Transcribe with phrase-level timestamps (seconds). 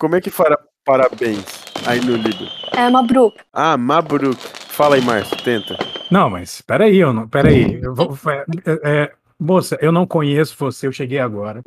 [0.00, 1.44] como é que fala parabéns
[1.86, 2.48] aí no Líbano?
[2.72, 3.36] É Mabruk.
[3.52, 4.40] Ah, Mabruk.
[4.70, 5.76] Fala aí, Márcio, tenta.
[6.10, 7.28] Não, mas peraí, eu não.
[7.28, 7.78] Peraí.
[7.82, 8.44] Eu vou, é,
[8.82, 11.60] é, moça, eu não conheço você, eu cheguei agora.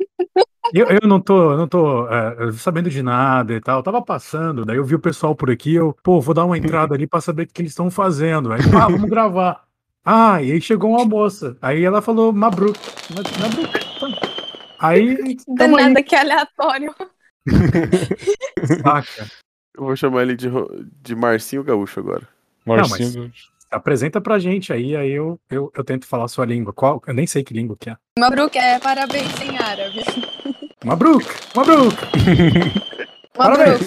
[0.72, 3.78] Eu, eu não tô, não tô é, sabendo de nada e tal.
[3.78, 6.58] Eu tava passando, daí eu vi o pessoal por aqui, eu, pô, vou dar uma
[6.58, 8.52] entrada ali pra saber o que eles estão fazendo.
[8.52, 9.62] Aí, ah, vamos gravar.
[10.04, 11.56] Ah, e aí chegou uma moça.
[11.62, 12.78] Aí ela falou Mabruk.
[13.40, 13.72] Mabruk.
[14.00, 14.34] Tá.
[14.80, 15.36] Aí.
[15.46, 16.92] Do nada, que aleatório.
[18.82, 19.30] Saca.
[19.76, 20.48] Eu vou chamar ele de,
[21.02, 22.28] de Marcinho Gaúcho agora.
[22.64, 26.46] Marcinho Não, mas apresenta pra gente aí, aí eu, eu, eu tento falar a sua
[26.46, 26.72] língua.
[26.72, 27.02] Qual?
[27.06, 27.96] Eu nem sei que língua que é.
[28.18, 30.04] Mabruk é parabéns em árabe.
[30.84, 31.26] Mabruk!
[31.56, 31.96] Mabruk!
[33.36, 33.80] Mabruk!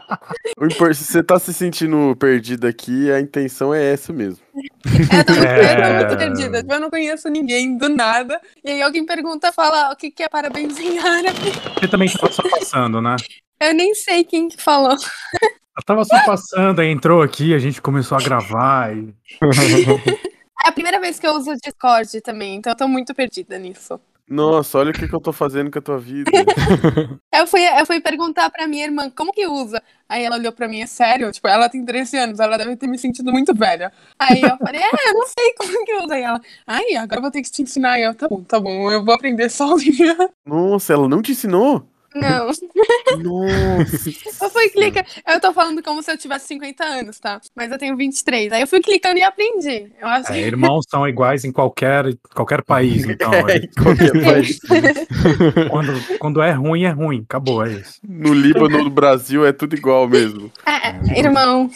[0.94, 4.44] Se você tá se sentindo perdido aqui, a intenção é essa mesmo.
[4.54, 5.96] É, eu tô muito, é...
[5.98, 6.74] muito perdida.
[6.74, 8.40] Eu não conheço ninguém do nada.
[8.64, 11.52] E aí alguém pergunta, fala o que, que é parabéns em árabe.
[11.78, 13.16] Você também tá só passando, né?
[13.60, 14.92] Eu nem sei quem que falou.
[14.92, 18.96] Ela tava só passando, aí entrou aqui, a gente começou a gravar.
[18.96, 19.14] E...
[20.64, 23.56] É a primeira vez que eu uso o Discord também, então eu tô muito perdida
[23.56, 24.00] nisso.
[24.28, 26.30] Nossa, olha o que, que eu tô fazendo com a tua vida.
[27.32, 29.80] eu, fui, eu fui perguntar pra minha irmã como que usa.
[30.08, 31.30] Aí ela olhou pra mim, é sério?
[31.30, 33.92] Tipo, ela tem 13 anos, ela deve ter me sentido muito velha.
[34.18, 36.14] Aí eu falei, é, eu não sei como que usa.
[36.14, 37.92] Aí ela, ai, agora eu vou ter que te ensinar.
[37.92, 40.16] Aí eu, tá bom, tá bom, eu vou aprender sozinha.
[40.44, 41.86] Nossa, ela não te ensinou?
[42.16, 42.46] Não.
[42.46, 44.10] Nossa.
[44.42, 45.06] eu fui clicar.
[45.26, 47.40] Eu tô falando como se eu tivesse 50 anos, tá?
[47.54, 48.52] Mas eu tenho 23.
[48.52, 49.92] Aí eu fui clicando e aprendi.
[50.00, 53.32] Eu acho é, irmãos são iguais em qualquer, qualquer país, então.
[53.32, 54.58] É, em qualquer país.
[55.70, 57.22] quando, quando é ruim, é ruim.
[57.28, 58.00] Acabou, é isso.
[58.02, 60.50] No Líbano, no Brasil, é tudo igual mesmo.
[60.66, 61.70] É, irmão.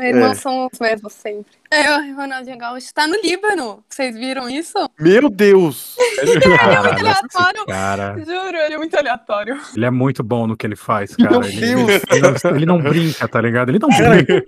[0.00, 0.34] Irmãos é.
[0.34, 1.58] são os mesmos sempre.
[1.70, 3.84] É, o Ronaldinho Gaúcho tá no Líbano.
[3.88, 4.72] Vocês viram isso?
[4.98, 5.96] Meu Deus!
[6.22, 7.66] ele é muito aleatório.
[7.66, 8.18] Cara.
[8.18, 9.60] Juro, ele é muito aleatório.
[9.76, 11.30] Ele é muito bom no que ele faz, cara.
[11.30, 12.02] Meu ele, Deus!
[12.10, 13.68] Ele, não, ele não brinca, tá ligado?
[13.68, 14.44] Ele não brinca.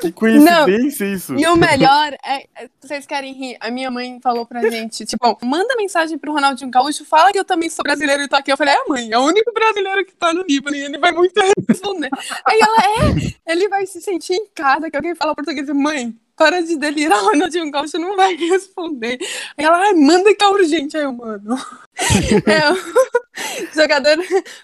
[0.00, 1.14] Que coincidência não.
[1.14, 1.34] isso.
[1.36, 3.56] E o melhor é, é, vocês querem rir?
[3.60, 7.44] A minha mãe falou pra gente, tipo, manda mensagem pro Ronaldinho Gaúcho, fala que eu
[7.44, 8.50] também sou brasileiro e tô aqui.
[8.50, 11.12] Eu falei, é mãe, é o único brasileiro que tá no Líbano e ele vai
[11.12, 12.10] muito responder.
[12.44, 15.68] Aí ela, é, ele vai se sentir em casa, que alguém fala português.
[15.68, 19.18] Mãe, para de delirar, o Ronaldinho Gaúcho não vai responder.
[19.56, 20.96] Aí ela, ai, manda que é urgente.
[20.96, 21.56] Aí eu, mano.
[22.46, 24.18] é, jogador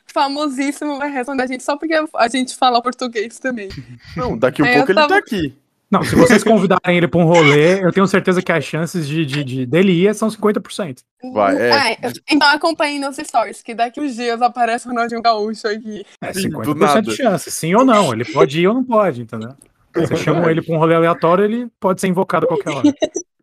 [0.06, 3.69] famosíssimo vai responder a gente só porque a gente fala português também.
[4.16, 5.09] Não, daqui a um pouco ele tava...
[5.09, 5.54] tá aqui.
[5.91, 9.26] Não, se vocês convidarem ele para um rolê, eu tenho certeza que as chances de,
[9.26, 10.98] de, de dele ir são 50%.
[11.32, 11.72] Vai, é.
[11.72, 16.06] Ah, então acompanhe nos stories, que daqui uns dias aparece o Ronaldinho Gaúcho aqui.
[16.20, 18.12] É 50% de chance, sim ou não.
[18.12, 19.54] Ele pode ir ou não pode, entendeu?
[19.95, 22.95] Você chama ele para um rolê aleatório, ele pode ser invocado a qualquer hora.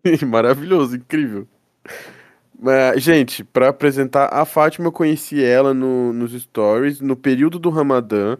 [0.25, 1.47] Maravilhoso, incrível.
[2.59, 7.69] Mas, gente, para apresentar a Fátima, eu conheci ela no, nos stories, no período do
[7.69, 8.37] Ramadã,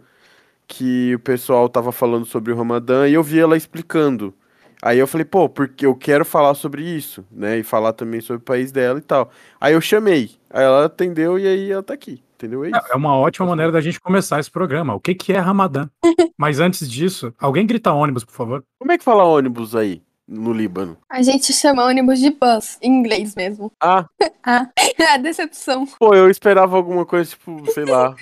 [0.68, 4.34] que o pessoal tava falando sobre o Ramadã, e eu vi ela explicando.
[4.82, 7.58] Aí eu falei, pô, porque eu quero falar sobre isso, né?
[7.58, 9.30] E falar também sobre o país dela e tal.
[9.60, 10.32] Aí eu chamei.
[10.50, 12.22] Aí ela atendeu e aí ela tá aqui.
[12.38, 12.64] Entendeu?
[12.64, 14.94] É, é uma ótima maneira da gente começar esse programa.
[14.94, 15.88] O que, que é Ramadã?
[16.38, 18.64] Mas antes disso, alguém grita ônibus, por favor.
[18.78, 20.00] Como é que fala ônibus aí?
[20.26, 20.96] No Líbano.
[21.10, 23.72] A gente chama ônibus de bus, em inglês mesmo.
[23.80, 24.04] Ah.
[24.46, 25.84] ah, é a decepção.
[25.98, 28.14] Pô, eu esperava alguma coisa, tipo, sei lá.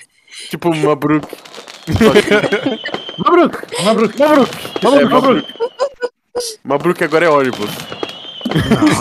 [0.48, 1.28] tipo Mabruk.
[3.18, 3.58] Mabruk!
[3.84, 4.18] Mabruk!
[4.18, 4.22] Mabruk!
[4.82, 5.12] Mabruk!
[5.12, 5.54] Mabruk!
[6.64, 7.70] Mabruk agora é ônibus.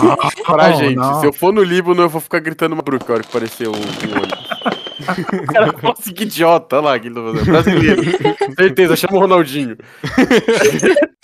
[0.02, 1.20] Não, pra não, gente, não.
[1.20, 3.72] se eu for no Líbano, eu vou ficar gritando Mabruk a hora que aparecer o,
[3.72, 4.85] o ônibus.
[5.00, 8.02] O cara assim, que idiota, olha lá, que brasileiro.
[8.56, 9.76] Certeza, chama o Ronaldinho.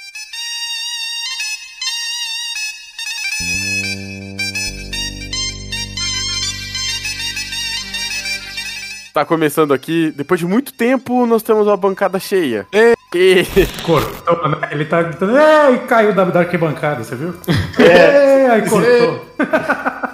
[9.13, 12.67] Tá começando aqui, depois de muito tempo, nós temos uma bancada cheia.
[12.73, 13.45] E...
[13.83, 14.69] Cortou, né?
[14.71, 17.35] Ele tá gritando, e caiu da, da arquibancada, você viu?
[17.79, 19.27] É, aí cortou.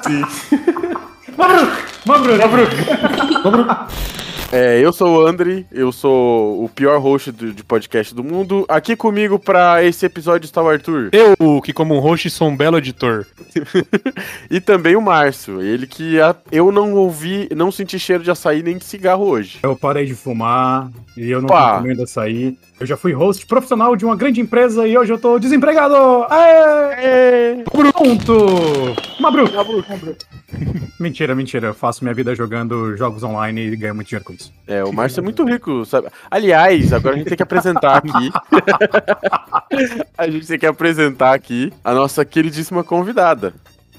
[0.05, 0.25] Sim.
[1.38, 1.88] Mabruk!
[2.08, 2.38] Mabruk!
[2.40, 2.72] Mabruk!
[3.44, 3.69] Mabruk!
[4.50, 8.65] É, eu sou o Andri, eu sou o pior host do, de podcast do mundo.
[8.67, 11.11] Aqui comigo para esse episódio está o Arthur.
[11.19, 13.27] Eu, que como um host sou um belo editor.
[14.50, 18.62] e também o Márcio, ele que a, eu não ouvi, não senti cheiro de açaí
[18.62, 19.59] nem de cigarro hoje.
[19.62, 21.73] Eu parei de fumar e eu não Pá.
[21.75, 22.56] tô comendo açaí.
[22.81, 25.94] Eu já fui host profissional de uma grande empresa e hoje eu tô desempregado.
[26.31, 27.65] Aê!
[27.65, 28.47] Pronto!
[29.21, 30.25] Mabruk, Mabruk.
[30.99, 31.69] mentira, mentira.
[31.69, 34.52] Eu faço minha vida jogando jogos online e ganho muito dinheiro com isso.
[34.67, 36.08] É, o Márcio é muito rico, sabe?
[36.31, 38.31] Aliás, agora a gente tem que apresentar aqui.
[40.17, 43.55] a gente tem que apresentar aqui a nossa queridíssima convidada,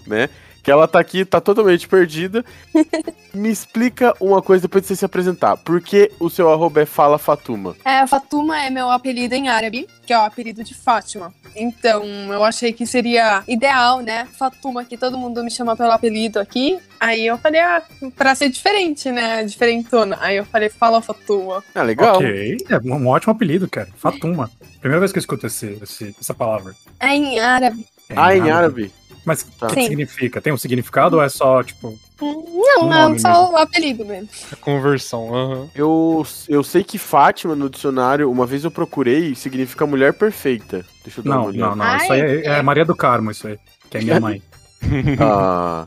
[0.07, 0.29] né?
[0.69, 2.45] Que ela tá aqui, tá totalmente perdida.
[3.33, 5.57] Me explica uma coisa depois de você se apresentar.
[5.57, 7.75] Por que o seu arroba é Fala Fatuma?
[7.83, 11.33] É, Fatuma é meu apelido em árabe, que é o apelido de Fátima.
[11.55, 14.27] Então, eu achei que seria ideal, né?
[14.37, 16.77] Fatuma, que todo mundo me chama pelo apelido aqui.
[16.99, 17.81] Aí eu falei, ah,
[18.15, 19.43] pra ser diferente, né?
[19.43, 20.19] Diferentona.
[20.21, 21.63] Aí eu falei, fala Fatuma.
[21.73, 22.17] Ah, legal.
[22.17, 23.89] Ok, é um ótimo apelido, cara.
[23.95, 24.51] Fatuma.
[24.79, 26.75] Primeira vez que eu escuto esse, esse- essa palavra.
[26.99, 27.83] É em árabe.
[28.07, 28.91] É ah, em árabe.
[29.25, 29.67] Mas o Tá.
[29.67, 29.87] que Sim.
[29.87, 30.41] significa?
[30.41, 31.97] Tem um significado ou é só, tipo.
[32.21, 34.27] Não, Um não, só o apelido mesmo.
[34.51, 35.69] A conversão, aham.
[35.73, 40.85] Eu, eu sei que Fátima, no dicionário, uma vez eu procurei, significa mulher perfeita.
[41.03, 41.69] Deixa eu dar uma Não, olhada.
[41.69, 41.85] não, não.
[41.85, 42.61] Ai, isso aí é, é.
[42.61, 43.57] Maria do Carmo, isso aí.
[43.89, 44.41] Que é minha mãe.
[45.19, 45.85] Ah,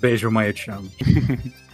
[0.00, 0.90] Beijo, mãe, eu te amo.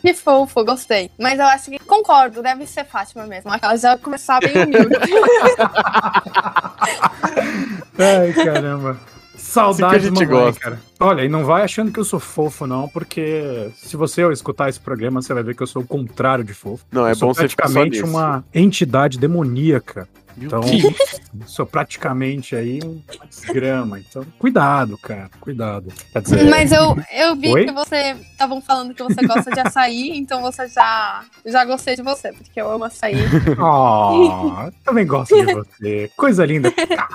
[0.02, 1.10] Que fofo, gostei.
[1.18, 3.50] Mas eu acho que concordo, deve ser Fátima mesmo.
[3.62, 4.94] Ela já começar bem humilde.
[7.98, 9.00] Ai, caramba.
[9.62, 10.60] Assim que a Saudades, gente mamãe, gosta.
[10.60, 10.80] cara.
[11.00, 14.80] Olha, e não vai achando que eu sou fofo, não, porque se você escutar esse
[14.80, 16.84] programa, você vai ver que eu sou o contrário de fofo.
[16.90, 18.16] não, é eu sou bom você ficar só praticamente nisso.
[18.16, 20.08] uma entidade demoníaca.
[20.36, 20.62] Meu Então,
[21.46, 24.00] sou praticamente aí um desgrama.
[24.00, 25.92] Então, cuidado, cara, cuidado.
[26.12, 27.64] Quer dizer, Mas eu, eu vi Oi?
[27.66, 32.02] que você estavam falando que você gosta de açaí, então você já, já gostei de
[32.02, 33.14] você, porque eu amo açaí.
[33.60, 36.10] Oh, também gosto de você.
[36.16, 36.72] Coisa linda.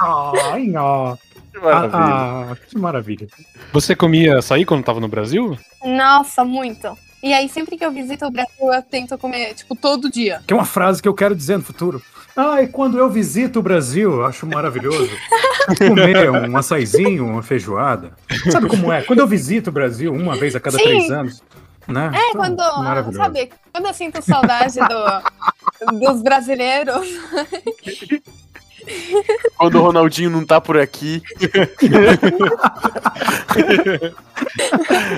[0.53, 1.17] Ai, ó.
[1.51, 1.97] Que maravilha.
[1.97, 3.27] Ah, ah, que maravilha.
[3.73, 5.57] Você comia açaí quando tava no Brasil?
[5.83, 6.97] Nossa, muito.
[7.21, 10.41] E aí, sempre que eu visito o Brasil, eu tento comer, tipo, todo dia.
[10.47, 12.01] Que é uma frase que eu quero dizer no futuro.
[12.35, 15.09] Ai, quando eu visito o Brasil, eu acho maravilhoso
[15.77, 18.11] comer um açaizinho, uma feijoada.
[18.49, 19.01] Sabe como é?
[19.01, 20.83] Quando eu visito o Brasil uma vez a cada Sim.
[20.85, 21.43] três anos,
[21.85, 22.11] né?
[22.13, 23.17] É, Então, quando, maravilhoso.
[23.17, 27.05] sabe, quando eu sinto saudade do, dos brasileiros,
[29.57, 31.21] Quando o Ronaldinho não tá por aqui.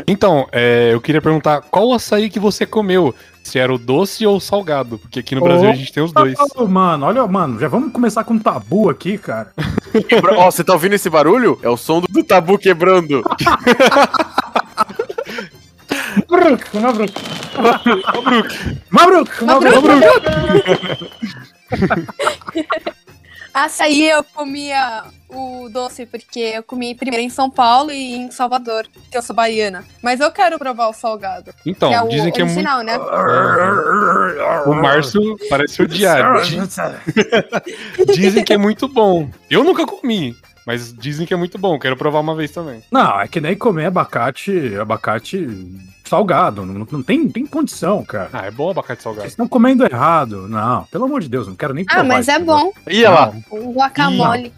[0.08, 3.14] Então, é, eu queria perguntar qual açaí que você comeu?
[3.44, 4.98] Se era o doce ou o salgado?
[4.98, 5.72] Porque aqui no Brasil Oh.
[5.72, 6.36] a gente tem os dois.
[6.56, 9.52] Oh, mano, olha, mano, já vamos começar com um tabu aqui, cara.
[10.38, 11.60] Ó, você tá ouvindo esse barulho?
[11.62, 13.22] É o som do, do tabu quebrando.
[16.30, 17.14] Mabruk, Mabruk.
[18.90, 19.78] Mabruk, Mabruk.
[23.54, 28.86] açaí eu comia o doce, porque eu comi primeiro em São Paulo e em Salvador,
[29.10, 29.84] que eu sou baiana.
[30.02, 32.58] Mas eu quero provar o salgado, Então, que é o dizem que é muito.
[32.58, 32.98] original, né?
[34.66, 36.42] O Márcio parece odiar.
[36.44, 36.58] Di-
[38.14, 39.30] Dizem que é muito bom.
[39.50, 41.80] Eu nunca comi, mas dizem que é muito bom.
[41.80, 42.84] Quero provar uma vez também.
[42.92, 45.48] Não, é que nem comer abacate, abacate
[46.12, 46.66] salgado.
[46.66, 48.30] Não, não tem, tem condição, cara.
[48.34, 49.22] Ah, é bom abacate salgado.
[49.24, 50.48] Vocês estão comendo errado.
[50.48, 52.72] Não, pelo amor de Deus, não quero nem Ah, provar mas esse é bom.
[52.90, 53.34] Ia lá.
[53.50, 54.54] O guacamole.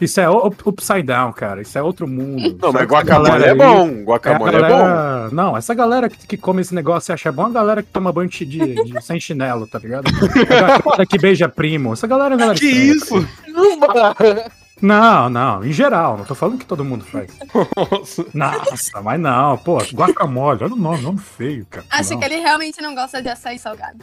[0.00, 1.60] Isso é up- upside down, cara.
[1.60, 2.56] Isso é outro mundo.
[2.62, 3.88] Não, mas guacamole é bom.
[3.88, 4.68] É Guacamole é bom.
[4.68, 5.28] galera...
[5.32, 7.90] Não, essa galera que, que come esse negócio e acha bom é a galera que
[7.90, 10.06] toma banho de, de- sem chinelo, tá ligado?
[10.48, 11.94] A galera que beija primo.
[11.94, 13.28] Essa galera é galera Que estranha, isso?
[14.80, 17.30] Não, não, em geral, não tô falando que todo mundo faz.
[17.76, 18.26] Nossa.
[18.32, 21.86] Nossa, mas não, pô, guacamole, olha o nome, nome feio, cara.
[21.90, 22.18] Acho não.
[22.20, 23.98] que ele realmente não gosta de açaí salgado.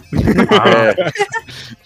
[0.51, 1.11] Ah, É.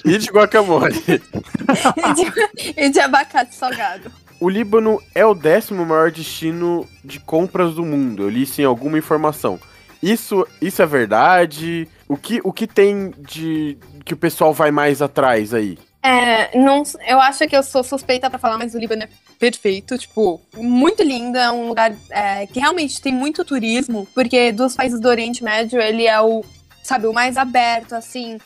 [0.06, 0.96] E de guacamole.
[1.08, 4.12] e, de, e de abacate salgado.
[4.40, 8.24] O Líbano é o décimo maior destino de compras do mundo.
[8.24, 9.60] Eu li isso em alguma informação.
[10.02, 11.88] Isso, isso é verdade?
[12.08, 15.78] O que, o que tem de que o pessoal vai mais atrás aí?
[16.02, 19.98] É, não, eu acho que eu sou suspeita pra falar, mas o Líbano é perfeito,
[19.98, 25.00] tipo, muito lindo, é um lugar é, que realmente tem muito turismo, porque dos países
[25.00, 26.44] do Oriente Médio, ele é o,
[26.82, 28.38] sabe, o mais aberto, assim,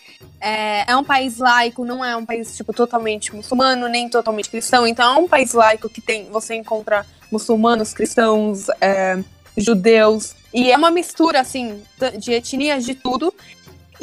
[0.41, 4.87] é, é um país laico, não é um país, tipo, totalmente muçulmano, nem totalmente cristão,
[4.87, 9.19] então é um país laico que tem, você encontra muçulmanos, cristãos, é,
[9.55, 11.83] judeus, e é uma mistura, assim,
[12.17, 13.33] de etnias, de tudo,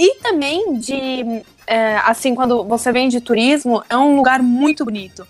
[0.00, 5.26] e também de é, assim, quando você vem de turismo, é um lugar muito bonito.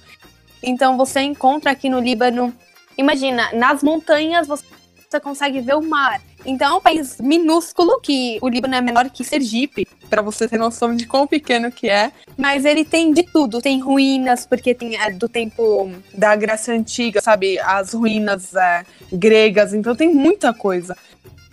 [0.62, 2.54] Então você encontra aqui no Líbano,
[2.96, 6.22] imagina, nas montanhas você consegue ver o mar.
[6.46, 10.56] Então é um país minúsculo, que o Líbano é menor que Sergipe, para você ter
[10.56, 12.12] noção de quão pequeno que é.
[12.36, 17.20] Mas ele tem de tudo, tem ruínas, porque tem é, do tempo da Grécia Antiga,
[17.20, 17.58] sabe?
[17.58, 20.96] As ruínas é, gregas, então tem muita coisa.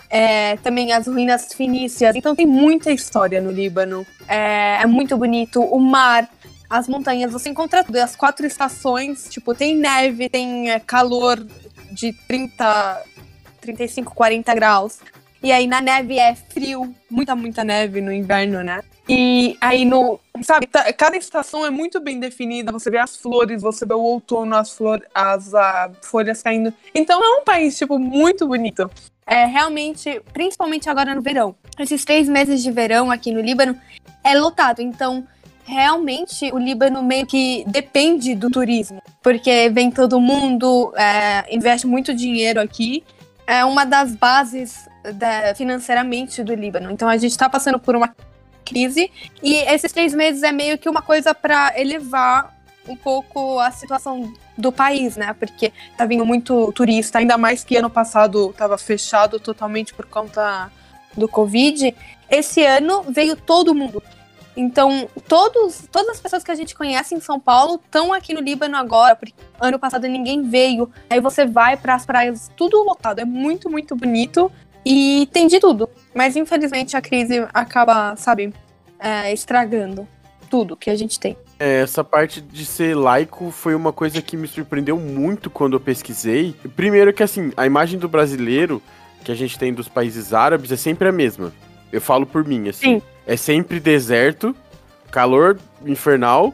[0.09, 2.15] É, também as ruínas fenícias.
[2.15, 4.05] Então tem muita história no Líbano.
[4.27, 5.61] É, é muito bonito.
[5.61, 6.29] O mar,
[6.69, 7.97] as montanhas, você encontra tudo.
[7.97, 11.45] As quatro estações, tipo, tem neve, tem é, calor
[11.91, 13.03] de 30,
[13.61, 14.99] 35, 40 graus.
[15.41, 18.81] E aí na neve é frio, muita, muita neve no inverno, né?
[19.07, 20.19] E aí no.
[20.41, 22.71] Sabe, tá- cada estação é muito bem definida.
[22.71, 26.73] Você vê as flores, você vê o outono, as, flor, as ah, folhas caindo.
[26.93, 28.89] Então é um país, tipo, muito bonito.
[29.27, 31.53] É realmente, principalmente agora no verão.
[31.77, 33.77] Esses três meses de verão aqui no Líbano
[34.23, 34.81] é lotado.
[34.81, 35.27] Então,
[35.65, 39.01] realmente, o Líbano meio que depende do turismo.
[39.21, 43.03] Porque vem todo mundo, é, investe muito dinheiro aqui.
[43.45, 46.89] É uma das bases da- financeiramente do Líbano.
[46.89, 48.15] Então, a gente está passando por uma
[48.63, 49.11] crise.
[49.43, 52.55] E esses três meses é meio que uma coisa para elevar
[52.87, 55.33] um pouco a situação do país, né?
[55.33, 60.71] Porque tá vindo muito turista, ainda mais que ano passado estava fechado totalmente por conta
[61.15, 61.95] do Covid.
[62.29, 64.01] Esse ano veio todo mundo.
[64.55, 68.41] Então, todos, todas as pessoas que a gente conhece em São Paulo estão aqui no
[68.41, 70.91] Líbano agora, porque ano passado ninguém veio.
[71.07, 73.19] Aí você vai para as praias, tudo lotado.
[73.19, 74.51] É muito, muito bonito.
[74.83, 75.87] E tem de tudo.
[76.15, 78.51] Mas infelizmente a crise acaba, sabe,
[78.99, 80.07] é, estragando
[80.49, 81.35] tudo que a gente tem.
[81.59, 85.79] É, essa parte de ser laico foi uma coisa que me surpreendeu muito quando eu
[85.79, 86.55] pesquisei.
[86.75, 88.81] Primeiro que assim, a imagem do brasileiro
[89.23, 91.51] que a gente tem dos países árabes é sempre a mesma.
[91.91, 92.99] Eu falo por mim, assim.
[92.99, 93.01] Sim.
[93.25, 94.55] É sempre deserto,
[95.11, 96.53] calor infernal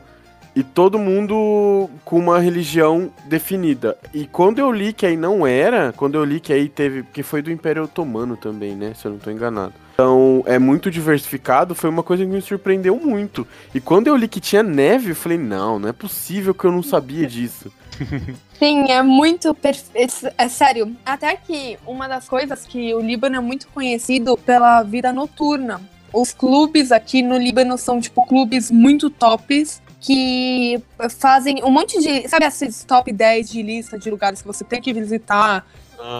[0.55, 3.97] e todo mundo com uma religião definida.
[4.13, 7.23] E quando eu li que aí não era, quando eu li que aí teve, que
[7.23, 9.73] foi do Império Otomano também, né, se eu não tô enganado.
[9.93, 13.47] Então, é muito diversificado, foi uma coisa que me surpreendeu muito.
[13.75, 16.71] E quando eu li que tinha neve, eu falei, não, não é possível que eu
[16.71, 17.71] não sabia disso.
[18.57, 20.29] Sim, é muito perfeito.
[20.37, 20.95] É sério.
[21.05, 25.79] Até que uma das coisas que o Líbano é muito conhecido pela vida noturna.
[26.11, 30.81] Os clubes aqui no Líbano são, tipo, clubes muito tops que
[31.19, 32.27] fazem um monte de.
[32.27, 35.65] Sabe esses top 10 de lista de lugares que você tem que visitar?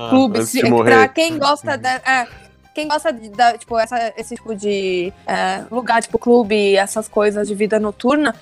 [0.09, 0.41] clubes.
[0.41, 1.95] antes de Pra quem gosta da.
[1.95, 2.27] é,
[2.73, 7.47] quem gosta de, da, tipo, essa, esse tipo de é, lugar, tipo clube, essas coisas
[7.47, 8.33] de vida noturna,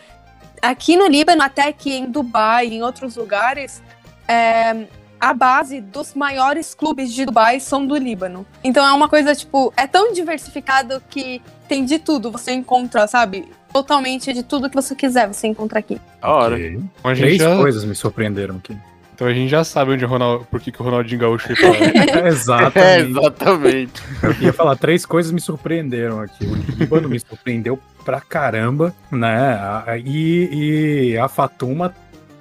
[0.62, 3.82] aqui no Líbano, até que em Dubai e em outros lugares,
[4.28, 4.86] é,
[5.20, 8.46] a base dos maiores clubes de Dubai são do Líbano.
[8.64, 12.32] Então é uma coisa, tipo, é tão diversificado que tem de tudo.
[12.32, 13.48] Você encontra, sabe?
[13.72, 16.00] Totalmente de tudo que você quiser, você encontra aqui.
[16.22, 16.60] Hora.
[16.60, 18.76] Então a gente Três já, coisas me surpreenderam aqui.
[19.22, 21.56] Então a gente já sabe onde o Ronaldo, por que, que o Ronaldinho Gaúcho foi
[21.56, 21.76] pra lá.
[22.26, 23.12] É, Exatamente.
[23.12, 24.04] exatamente.
[24.24, 26.44] Eu ia falar, três coisas me surpreenderam aqui.
[26.44, 29.60] O Líbano me surpreendeu pra caramba, né?
[30.04, 31.94] E, e a Fatuma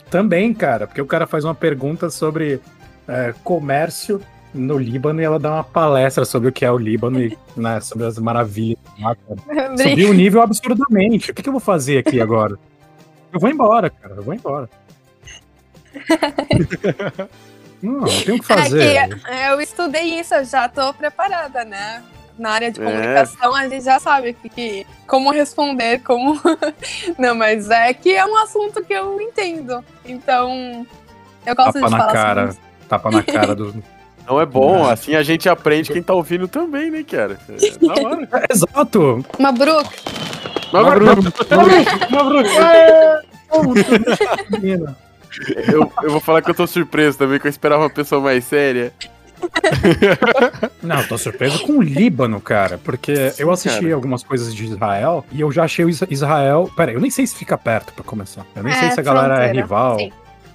[0.09, 2.63] também, cara, porque o cara faz uma pergunta sobre
[3.07, 4.19] é, comércio
[4.55, 7.79] no Líbano e ela dá uma palestra sobre o que é o Líbano e né,
[7.83, 8.79] sobre as maravilhas.
[9.77, 11.31] Subiu o nível absurdamente.
[11.31, 12.59] O que, que eu vou fazer aqui agora?
[13.33, 14.15] Eu vou embora, cara.
[14.17, 14.69] Eu vou embora.
[17.83, 18.83] Não, não tenho o que fazer.
[18.97, 22.03] É que eu estudei isso, eu já tô preparada, né?
[22.39, 22.85] Na área de É.
[22.85, 26.39] comunicação, a gente já sabe que, que- como responder, como.
[27.19, 29.83] Não, mas é que é um assunto que eu entendo.
[30.05, 30.87] Então,
[31.47, 32.41] eu gosto Tapa de na falar cara.
[32.41, 32.61] sobre isso.
[32.87, 33.83] Tapa na cara do.
[34.27, 37.39] Não é bom, assim a gente aprende quem tá ouvindo também, né, cara?
[37.49, 38.29] É da hora.
[38.51, 39.25] Exato!
[39.39, 39.91] Mabruk,
[42.11, 42.49] Mabruk.
[44.51, 44.97] Menina.
[45.73, 48.45] Eu, eu vou falar que eu tô surpreso também, que eu esperava uma pessoa mais
[48.45, 48.93] séria.
[50.83, 53.95] Não, tô surpreso com o Líbano, cara, porque eu assisti cara.
[53.95, 56.71] algumas coisas de Israel e eu já achei o Is- Israel.
[56.77, 58.45] Pera, eu nem sei se fica perto pra começar.
[58.55, 59.99] Eu nem sei É, se a galera é fronteira, rival.
[59.99, 60.13] sim.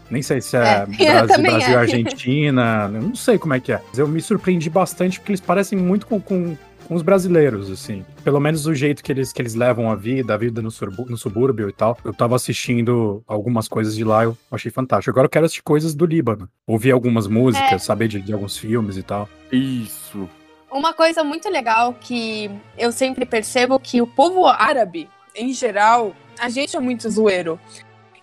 [0.08, 0.86] Nem sei se é, É,
[1.25, 1.75] Brasil, Brasil e é.
[1.77, 2.92] Argentina.
[2.94, 3.82] Eu não sei como é que é.
[3.89, 6.56] Mas eu me surpreendi bastante porque eles parecem muito com, com,
[6.88, 8.06] com os brasileiros, assim.
[8.24, 11.06] Pelo menos o jeito que eles, que eles levam a vida, a vida no, surbu-
[11.10, 11.98] no subúrbio e tal.
[12.04, 15.10] Eu tava assistindo algumas coisas de lá, eu achei fantástico.
[15.12, 16.50] Agora eu quero assistir coisas do Líbano.
[16.68, 17.77] Ouvir algumas músicas, É.
[17.80, 19.27] saber de, de alguns filmes e tal.
[19.51, 20.30] Isso.
[20.72, 26.50] Uma coisa muito legal que eu sempre percebo que o povo árabe, em geral, a
[26.50, 27.60] gente é muito zoeiro.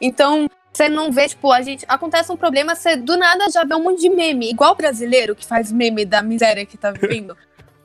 [0.01, 1.85] Então, você não vê, tipo, a gente.
[1.89, 5.35] Acontece um problema, você do nada já vê um monte de meme, igual o brasileiro
[5.35, 7.37] que faz meme da miséria que tá vivendo.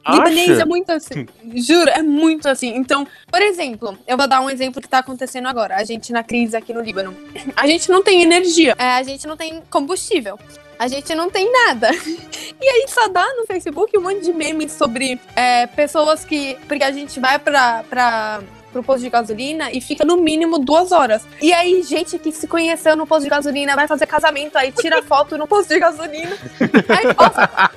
[0.10, 0.62] Libanês Acha?
[0.62, 1.26] é muito assim.
[1.56, 2.76] Juro, é muito assim.
[2.76, 5.76] Então, por exemplo, eu vou dar um exemplo que tá acontecendo agora.
[5.76, 7.16] A gente na crise aqui no Líbano.
[7.56, 8.76] A gente não tem energia.
[8.78, 10.40] É, a gente não tem combustível.
[10.80, 11.90] A gente não tem nada.
[12.60, 16.58] E aí só dá no Facebook um monte de memes sobre é, pessoas que.
[16.68, 17.84] Porque a gente vai pra.
[17.88, 21.26] pra pro posto de gasolina e fica no mínimo duas horas.
[21.42, 25.02] E aí, gente que se conheceu no posto de gasolina vai fazer casamento, aí tira
[25.02, 26.38] foto no posto de gasolina.
[26.90, 27.72] Aí, nossa,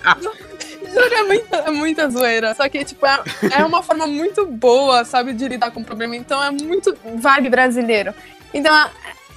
[0.92, 2.54] Juro, é muita, é muita zoeira.
[2.54, 3.20] Só que, tipo, é,
[3.58, 6.16] é uma forma muito boa, sabe, de lidar com o problema.
[6.16, 8.12] Então é muito vibe brasileiro.
[8.52, 8.90] Então, é-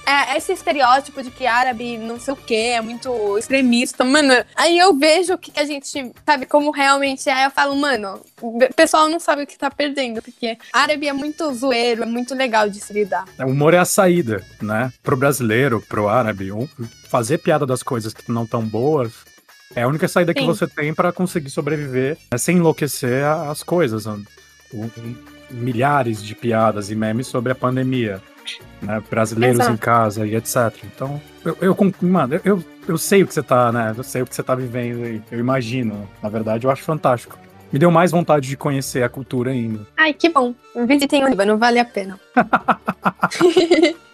[0.06, 4.34] é, esse estereótipo de que árabe não sei o que, é muito extremista, mano.
[4.54, 7.46] Aí eu vejo o que, a gente sabe como realmente é.
[7.46, 11.52] Eu falo, mano, o pessoal não sabe o que tá perdendo, porque árabe é muito
[11.54, 13.24] zoeiro, é muito legal de se lidar.
[13.38, 14.92] O humor é a saída, né?
[15.02, 16.50] Pro brasileiro, pro árabe,
[17.08, 19.12] fazer piada das coisas que não tão boas
[19.74, 20.46] é a única saída que Sim.
[20.46, 24.06] você tem pra conseguir sobreviver né, sem enlouquecer as coisas.
[24.06, 24.20] né?
[25.50, 28.20] Milhares de piadas e memes sobre a pandemia,
[28.82, 29.02] né?
[29.08, 29.72] Brasileiros Exato.
[29.72, 30.56] em casa e etc.
[30.84, 33.94] Então, eu, eu, mano, eu, eu sei o que você tá, né?
[33.96, 35.22] Eu sei o que você tá vivendo aí.
[35.30, 36.08] Eu imagino.
[36.22, 37.38] Na verdade, eu acho fantástico.
[37.72, 39.86] Me deu mais vontade de conhecer a cultura ainda.
[39.96, 40.54] Ai, que bom.
[40.86, 42.18] Visitem o Líbano, vale a pena.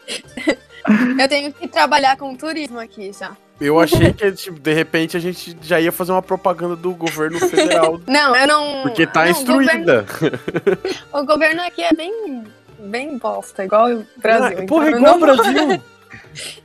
[1.19, 3.33] eu tenho que trabalhar com turismo aqui já.
[3.61, 7.39] Eu achei que, tipo, de repente, a gente já ia fazer uma propaganda do governo
[7.39, 8.01] federal.
[8.09, 8.83] Não, eu não.
[8.83, 10.07] Porque tá não, instruída.
[10.09, 10.79] O governo,
[11.13, 12.45] o governo aqui é bem.
[12.83, 14.59] Bem bosta, igual o Brasil.
[14.63, 15.83] Ah, Porra, então igual o não- Brasil.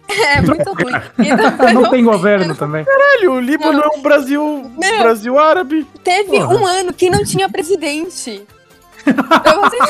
[0.08, 0.94] É muito ruim.
[1.20, 2.86] Então, não tem governo também.
[2.86, 5.00] Caralho, o Líbano é um Brasil, Meu.
[5.00, 5.86] Brasil árabe.
[6.04, 6.56] teve Porra.
[6.56, 8.44] um ano que não tinha presidente.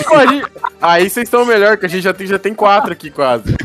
[0.08, 0.48] Pô, gente-
[0.82, 3.56] Aí vocês estão melhor, que a gente já tem, já tem quatro aqui quase.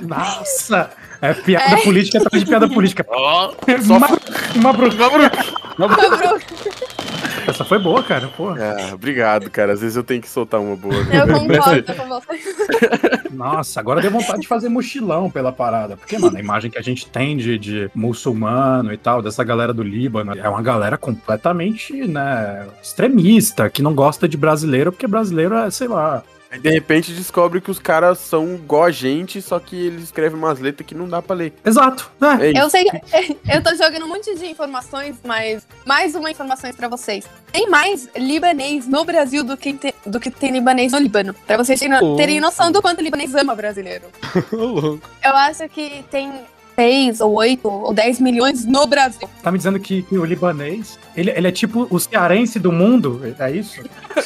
[0.00, 0.90] Nossa!
[1.20, 3.04] É piada política atrás de piada política.
[3.82, 4.08] Só Uma,
[4.56, 6.38] uma bru- Cobrou.
[7.46, 8.28] Essa foi boa, cara.
[8.36, 8.50] Pô.
[8.50, 9.72] Ah, obrigado, cara.
[9.72, 11.02] Às vezes eu tenho que soltar uma boa.
[11.04, 11.22] né?
[11.22, 13.30] Eu concordo com você.
[13.32, 15.96] Nossa, agora deu vontade de fazer mochilão pela parada.
[15.96, 19.72] Porque, mano, a imagem que a gente tem de, de muçulmano e tal, dessa galera
[19.72, 25.54] do Líbano, é uma galera completamente, né, extremista, que não gosta de brasileiro, porque brasileiro
[25.56, 26.22] é, sei lá.
[26.50, 30.38] Aí de repente descobre que os caras são igual a gente, só que eles escrevem
[30.38, 31.52] umas letras que não dá pra ler.
[31.64, 32.10] Exato?
[32.40, 32.58] É isso.
[32.58, 36.88] Eu sei que eu tô jogando um monte de informações, mas mais uma informação pra
[36.88, 37.26] vocês.
[37.52, 41.34] Tem mais libanês no Brasil do que, te- do que tem libanês no Líbano.
[41.46, 42.16] Pra vocês terem, Oh.
[42.16, 44.04] terem noção do quanto libanês ama brasileiro.
[44.52, 45.10] Ô, louco.
[45.22, 46.32] Eu acho que tem
[46.78, 49.28] 6 ou 8 ou 10 milhões no Brasil.
[49.42, 53.20] Tá me dizendo que, que o libanês, ele, ele é tipo o cearense do mundo,
[53.38, 53.80] é isso?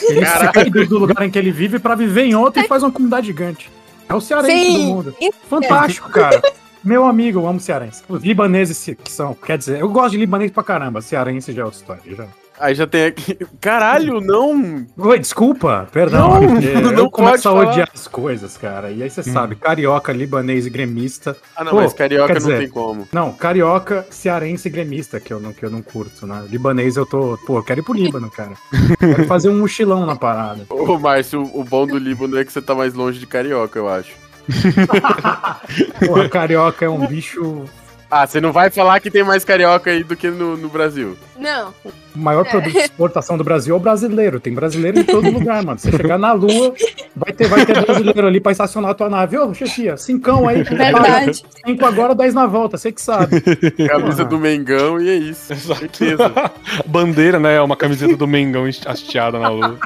[0.09, 2.83] Ele sai do, do lugar em que ele vive pra viver em outro e faz
[2.83, 3.71] uma comunidade gigante.
[4.07, 5.17] É o cearense do Sim, mundo.
[5.19, 6.43] isso Fantástico, cara.
[6.85, 8.03] Meu amigo, eu amo cearense.
[8.09, 11.63] Os libaneses se- que são, quer dizer, eu gosto de libanês pra caramba, cearense já
[11.63, 12.03] é outra história.
[12.15, 12.27] Já.
[12.61, 13.37] Aí já tem aqui.
[13.61, 14.87] Caralho, não!
[14.97, 16.41] Oi, desculpa, perdão.
[16.41, 18.91] Não, é não eu começo pode a odiar as coisas, cara.
[18.91, 21.37] E aí você sabe, carioca, libanês e gremista.
[21.57, 23.09] Ah, não, Pô, mas carioca não dizer- tem como.
[23.12, 26.45] Não, carioca, cearense e gremista, que eu não, que eu não curto, né?
[26.49, 27.37] Libanês eu tô.
[27.47, 28.53] Pô, eu quero ir pro Líbano, cara.
[28.99, 30.65] Quero fazer um mochilão na parada.
[30.71, 33.88] Ô, Márcio, o bom do Líbano é que você tá mais longe de carioca, eu
[33.88, 34.12] acho.
[36.07, 37.65] Porra, carioca é um bicho.
[38.14, 41.16] Ah, você não vai falar que tem mais carioca aí do que no, no Brasil.
[41.35, 41.72] Não.
[42.14, 44.38] O maior produto de exportação do Brasil é o brasileiro.
[44.38, 45.79] Tem brasileiro em todo lugar, mano.
[45.79, 46.75] Você chegar na lua,
[47.16, 49.38] vai ter, vai ter brasileiro ali pra estacionar a tua nave.
[49.38, 50.62] Ô, chefia, cincão aí.
[50.62, 51.42] Verdade.
[51.64, 53.40] Cinco agora, dez na volta, você que sabe.
[53.88, 54.29] Camisa Porra.
[54.29, 55.55] do Mengão e é isso.
[55.55, 56.31] Certeza.
[56.85, 57.62] Bandeira, né?
[57.62, 59.79] Uma camiseta do Mengão hasteada na lua.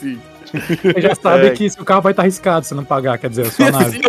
[0.00, 0.18] Sim.
[0.82, 1.50] Você já sabe É.
[1.50, 4.00] que se o carro vai estar arriscado se não pagar, quer dizer, a sua nave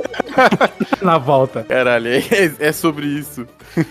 [1.01, 1.63] na volta.
[1.63, 2.21] Caralho, é,
[2.60, 3.45] é sobre isso.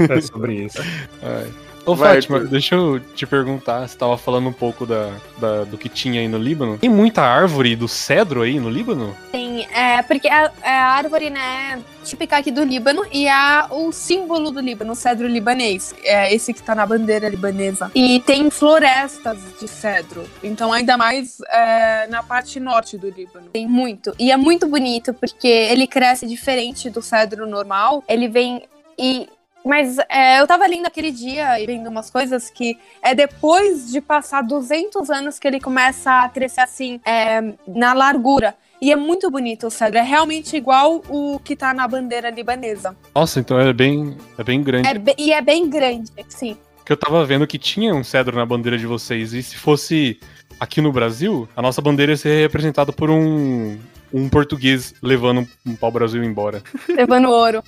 [0.08, 0.82] É sobre isso.
[1.22, 1.46] Ai.
[1.86, 2.50] Ô, Vai, Fátima, Arthur.
[2.50, 3.88] deixa eu te perguntar.
[3.88, 6.78] Você tava falando um pouco da, da- do que tinha aí no Líbano.
[6.78, 9.16] Tem muita árvore do cedro aí no Líbano?
[9.32, 13.90] Tem, é, porque a, é a árvore, né, típica aqui do Líbano e é o
[13.92, 15.94] símbolo do Líbano, o cedro libanês.
[16.04, 17.90] É esse que tá na bandeira libanesa.
[17.94, 20.24] E tem florestas de cedro.
[20.42, 23.46] Então, ainda mais é, na parte norte do Líbano.
[23.52, 24.14] Tem muito.
[24.18, 28.04] E é muito bonito porque ele cresce diferente do cedro normal.
[28.06, 28.62] Ele vem
[28.98, 29.28] e.
[29.64, 34.00] Mas é, eu tava lendo aquele dia e vendo umas coisas que é depois de
[34.00, 38.54] passar 200 anos que ele começa a crescer assim, é, na largura.
[38.80, 39.98] E é muito bonito o cedro.
[39.98, 42.96] É realmente igual o que tá na bandeira libanesa.
[43.14, 44.88] Nossa, então é bem, é bem grande.
[44.88, 46.56] É be- e é bem grande, sim.
[46.84, 49.34] Que eu tava vendo que tinha um cedro na bandeira de vocês.
[49.34, 50.18] E se fosse
[50.58, 53.78] aqui no Brasil, a nossa bandeira ia ser representada por um,
[54.12, 56.62] um português levando um pau-brasil embora.
[56.88, 57.62] Levando ouro.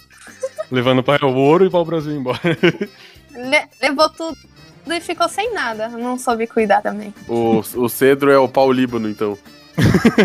[0.73, 2.41] Levando para o ouro e pau-brasil embora.
[3.35, 4.37] Le- levou tudo
[4.89, 5.89] e ficou sem nada.
[5.89, 7.15] Não soube cuidar também.
[7.29, 9.39] O, o cedro é o pau Líbano, então.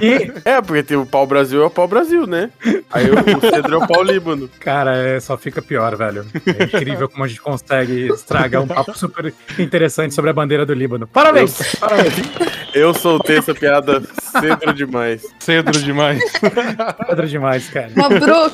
[0.01, 2.49] E, É, porque tem o pau Brasil é o pau Brasil, né?
[2.91, 4.49] Aí o, o cedro é o pau Líbano.
[4.59, 6.25] cara, é, só fica pior, velho.
[6.45, 10.73] É incrível como a gente consegue estragar um papo super interessante sobre a bandeira do
[10.73, 11.07] Líbano.
[11.07, 11.75] Parabéns!
[11.79, 12.13] Parabéns!
[12.73, 14.01] Eu soltei essa piada
[14.41, 15.25] cedro demais.
[15.39, 16.21] Cedro demais.
[17.07, 17.91] Pedro demais, cara.
[17.95, 18.53] Mabruk.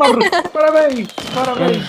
[0.00, 1.08] Mabru, parabéns!
[1.34, 1.84] Parabéns!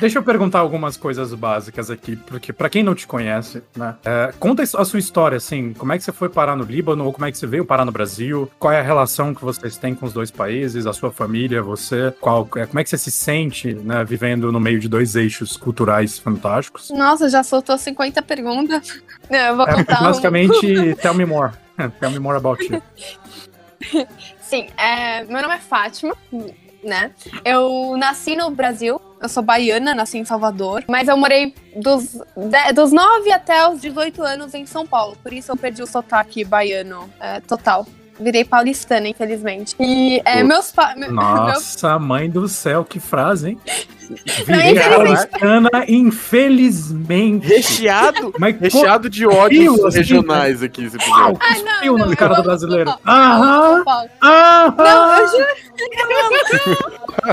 [0.00, 3.94] Deixa eu perguntar algumas coisas básicas aqui, porque pra quem não te conhece, né?
[4.02, 7.12] é, conta a sua história, assim, como é que você foi parar no Líbano, ou
[7.12, 9.94] como é que você veio parar no Brasil, qual é a relação que vocês têm
[9.94, 13.10] com os dois países, a sua família, você, qual, é, como é que você se
[13.10, 16.88] sente, né, vivendo no meio de dois eixos culturais fantásticos?
[16.90, 19.02] Nossa, já soltou 50 perguntas.
[19.28, 20.04] Eu vou É, contar um.
[20.04, 21.52] basicamente, tell me more.
[22.00, 22.80] Tell me more about you.
[24.54, 26.14] Sim, é, meu nome é Fátima,
[26.80, 27.10] né?
[27.44, 32.72] Eu nasci no Brasil, eu sou baiana, nasci em Salvador, mas eu morei dos, de-
[32.72, 36.44] dos 9 até os 18 anos em São Paulo, por isso eu perdi o sotaque
[36.44, 37.84] baiano é, total.
[38.18, 39.74] Virei paulistana, infelizmente.
[39.80, 40.94] E é, meus pais.
[40.98, 43.60] Meu, Nossa, mãe do céu, que frase, hein?
[43.66, 47.46] Não, Virei infelizmente- paulistana, infelizmente.
[47.46, 51.38] Recheado, Mas, recheado de ódios assim, regionais aqui esse episódio.
[51.40, 52.94] Ah, não, não, eu cara do brasileiro.
[53.06, 53.84] Aham,
[54.22, 54.74] aham.
[54.76, 55.46] Não, eu juro.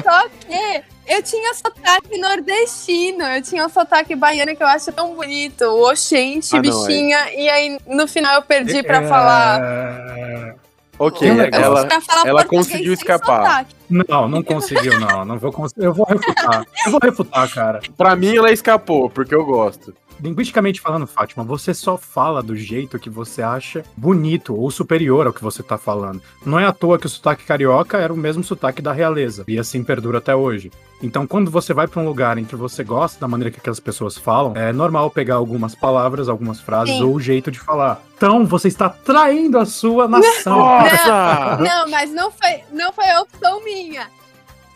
[0.04, 5.14] Só que eu tinha sotaque nordestino, eu tinha um sotaque baiano que eu acho tão
[5.14, 5.62] bonito.
[5.66, 6.88] O Oxente, Ah, não, é.
[6.88, 7.34] bichinha.
[7.36, 10.56] E aí, no final, eu perdi pra É, falar.
[11.04, 11.88] Ok, ela,
[12.26, 13.66] ela conseguiu escapar.
[13.90, 15.26] Não, não conseguiu, não.
[15.26, 16.66] não vou cons- Eu vou refutar.
[16.86, 17.80] Eu vou refutar, cara.
[17.98, 19.94] pra mim ela escapou, porque eu gosto.
[20.22, 25.34] Linguisticamente falando, Fátima, você só fala do jeito que você acha bonito ou superior ao
[25.34, 26.22] que você tá falando.
[26.46, 29.58] Não é à toa que o sotaque carioca era o mesmo sotaque da realeza, e
[29.58, 30.72] assim perdura até hoje.
[31.02, 33.80] Então, quando você vai pra um lugar em que você gosta da maneira que aquelas
[33.80, 37.04] pessoas falam, é normal pegar algumas palavras, algumas frases Sim.
[37.04, 38.04] ou o jeito de falar.
[38.16, 40.60] Então, você está traindo a sua nação.
[40.60, 41.58] Nossa!
[41.60, 44.08] Não, mas não foi, não foi a opção minha.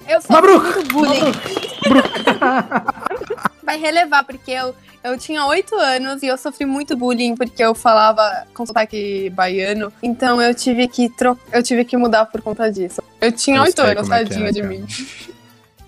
[0.07, 0.63] Eu sou Mabruk!
[0.63, 1.31] muito bullying.
[3.63, 7.73] Vai relevar, porque eu, eu tinha oito anos e eu sofri muito bullying porque eu
[7.73, 9.91] falava com sotaque baiano.
[10.03, 11.37] Então eu tive que tro...
[11.51, 13.01] eu tive que mudar por conta disso.
[13.19, 14.73] Eu tinha oito anos, é tadinha é, de cara.
[14.73, 14.85] mim.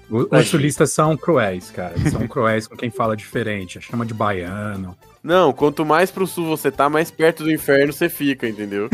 [0.09, 1.93] O- Os sulistas são cruéis, cara.
[1.97, 3.81] Eles são cruéis com quem fala diferente.
[3.81, 4.97] Chama de baiano.
[5.21, 8.89] Não, quanto mais pro sul você tá, mais perto do inferno você fica, entendeu?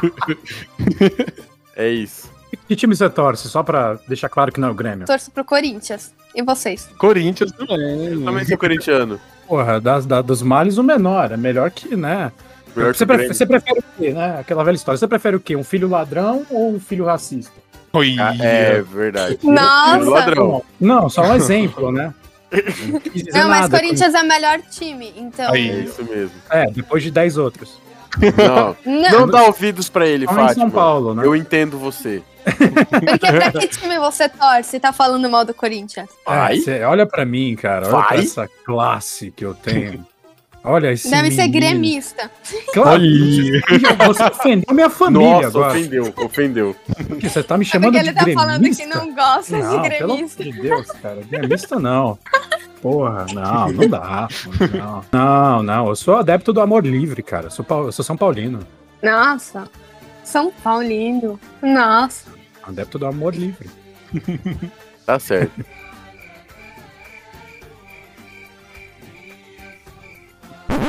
[1.74, 2.30] é isso.
[2.68, 3.48] Que time você torce?
[3.48, 5.06] Só pra deixar claro que não é o Grêmio.
[5.06, 6.12] Torço pro Corinthians.
[6.34, 6.88] E vocês?
[6.98, 8.04] Corinthians também.
[8.12, 9.20] Eu também sou corintiano.
[9.46, 11.32] Porra, das, da- dos males o menor.
[11.32, 12.30] É melhor que, né?
[12.76, 14.38] Melhor que você, o prefere, você prefere o quê, né?
[14.38, 14.96] Aquela velha história.
[14.98, 15.56] Você prefere o quê?
[15.56, 17.52] Um filho ladrão ou um filho racista?
[17.92, 18.14] Oi.
[18.20, 19.38] Ah, É verdade.
[19.42, 20.08] Nossa!
[20.08, 20.62] Ladrão.
[20.80, 22.14] Não, só um exemplo, né?
[22.52, 25.52] Não Não, mas nada Corinthians é o melhor time, então.
[25.52, 25.70] Aí.
[25.70, 26.32] É isso mesmo.
[26.50, 27.78] É, depois de 10 outros.
[28.36, 30.54] Não, Não, não dá ouvidos pra ele, Só em Fátima.
[30.54, 31.24] São Paulo, né?
[31.24, 32.22] Eu entendo você.
[32.44, 34.80] porque pra que time você torce?
[34.80, 36.08] Tá falando mal do Corinthians?
[36.24, 36.56] Vai?
[36.58, 37.86] É, cê- olha pra mim, cara.
[37.94, 40.04] Olha pra essa classe que eu tenho.
[40.62, 41.52] Olha esse Deve ser menino.
[41.60, 42.30] gremista.
[42.74, 43.02] Claro,
[44.06, 45.70] você, ofendeu minha família Nossa, agora.
[45.78, 46.76] ofendeu, ofendeu.
[47.08, 48.46] Porque Você tá me É chamando porque de ele tá gremista?
[48.46, 50.42] falando que não gosta Não, de pelo gremista.
[50.42, 51.20] amor de Deus, cara.
[51.30, 52.18] Gremista não.
[52.82, 54.28] Porra, não, não dá.
[54.72, 55.88] Não, não, não.
[55.88, 57.46] Eu sou adepto do amor livre, cara.
[57.46, 58.60] Eu sou, eu sou São Paulino.
[59.02, 59.64] Nossa,
[60.22, 61.40] São Paulo lindo.
[61.62, 62.26] Nossa.
[62.62, 63.68] Adepto do amor livre.
[65.06, 65.64] Tá certo.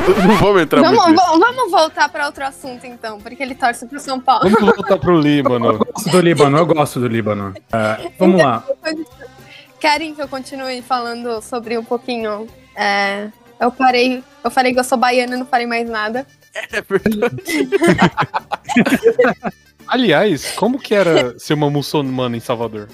[0.28, 1.22] Não vamos entrar Vamos, muito.
[1.22, 4.50] vo- vamos voltar pra outro assunto então, porque ele torce pro São Paulo.
[4.50, 5.78] Vamos voltar pro Eu Líbano.
[5.78, 7.54] gosto do Líbano, eu gosto do Líbano.
[7.72, 8.64] É, vamos lá.
[9.80, 12.48] Querem que eu continue falando sobre um pouquinho?
[12.76, 16.26] é, eu parei, eu falei que eu sou baiana, não falei mais nada.
[16.54, 17.44] É verdade.
[19.88, 22.88] Aliás, como que era ser uma muçulmana em Salvador?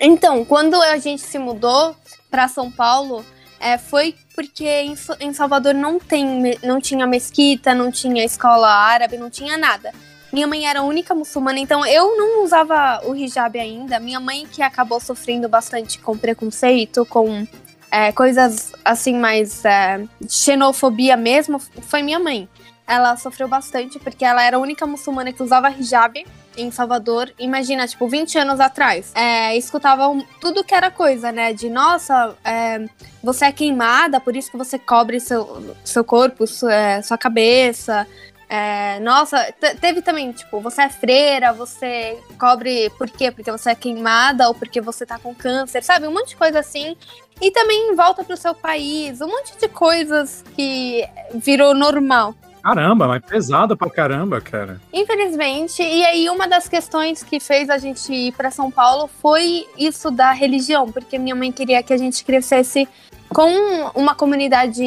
[0.00, 1.96] Então, quando a gente se mudou
[2.30, 3.24] pra São Paulo,
[3.64, 9.16] é, foi porque em, em Salvador não, tem, não tinha mesquita, não tinha escola árabe,
[9.16, 9.90] não tinha nada.
[10.30, 13.98] Minha mãe era a única muçulmana, então eu não usava o hijab ainda.
[13.98, 17.46] Minha mãe que acabou sofrendo bastante com preconceito, com
[17.90, 22.46] é, coisas assim mais é, xenofobia mesmo, foi minha mãe.
[22.86, 26.22] Ela sofreu bastante porque ela era a única muçulmana que usava hijab
[26.56, 31.52] em Salvador, imagina, tipo, 20 anos atrás, é, escutavam tudo que era coisa, né?
[31.52, 32.84] De nossa, é,
[33.22, 38.06] você é queimada, por isso que você cobre seu, seu corpo, su- é, sua cabeça.
[38.48, 43.30] É, nossa, te- teve também, tipo, você é freira, você cobre por quê?
[43.30, 46.06] Porque você é queimada ou porque você tá com câncer, sabe?
[46.06, 46.94] Um monte de coisa assim.
[47.40, 52.34] E também volta pro seu país, um monte de coisas que virou normal.
[52.64, 54.80] Caramba, mas pesado pra caramba, cara.
[54.90, 59.66] Infelizmente, e aí uma das questões que fez a gente ir para São Paulo foi
[59.76, 62.88] isso da religião, porque minha mãe queria que a gente crescesse
[63.28, 63.50] com
[63.94, 64.82] uma comunidade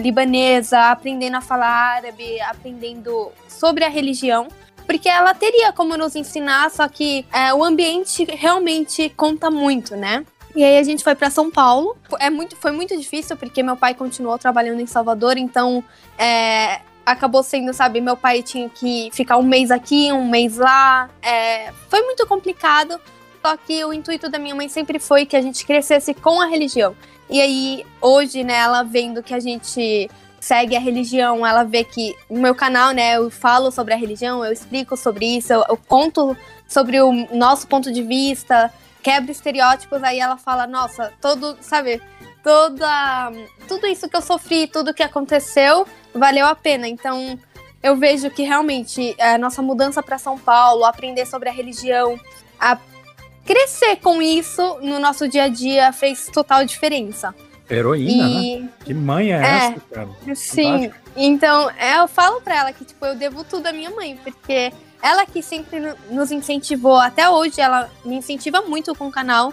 [0.00, 4.46] libanesa, aprendendo a falar árabe, aprendendo sobre a religião.
[4.86, 10.24] Porque ela teria como nos ensinar, só que é, o ambiente realmente conta muito, né?
[10.54, 11.96] E aí a gente foi para São Paulo.
[12.20, 15.82] É muito, foi muito difícil porque meu pai continuou trabalhando em Salvador, então
[16.16, 21.08] é, acabou sendo, sabe, meu pai tinha que ficar um mês aqui, um mês lá.
[21.22, 23.00] É, foi muito complicado.
[23.40, 26.46] Só que o intuito da minha mãe sempre foi que a gente crescesse com a
[26.46, 26.96] religião.
[27.30, 32.16] E aí, hoje, né, ela vendo que a gente segue a religião, ela vê que
[32.28, 35.76] no meu canal, né, eu falo sobre a religião, eu explico sobre isso, eu, eu
[35.76, 36.36] conto
[36.68, 42.00] sobre o nosso ponto de vista, quebro estereótipos, aí ela fala, nossa, todo, sabe,
[42.44, 43.32] toda
[43.66, 45.84] tudo isso que eu sofri, tudo que aconteceu,
[46.18, 46.86] valeu a pena.
[46.88, 47.38] Então,
[47.82, 52.18] eu vejo que realmente a nossa mudança para São Paulo, aprender sobre a religião,
[52.58, 52.78] a
[53.44, 57.34] crescer com isso no nosso dia a dia fez total diferença.
[57.68, 58.68] Heroína, E- né?
[58.84, 59.56] Que mãe é, É.
[59.56, 60.08] essa, cara?
[60.36, 60.96] Sim, Fantástico.
[61.16, 64.72] então é, eu falo pra ela que tipo eu devo tudo à minha mãe, porque
[65.02, 69.52] ela que sempre no- nos incentivou, até hoje ela me incentiva muito com o canal.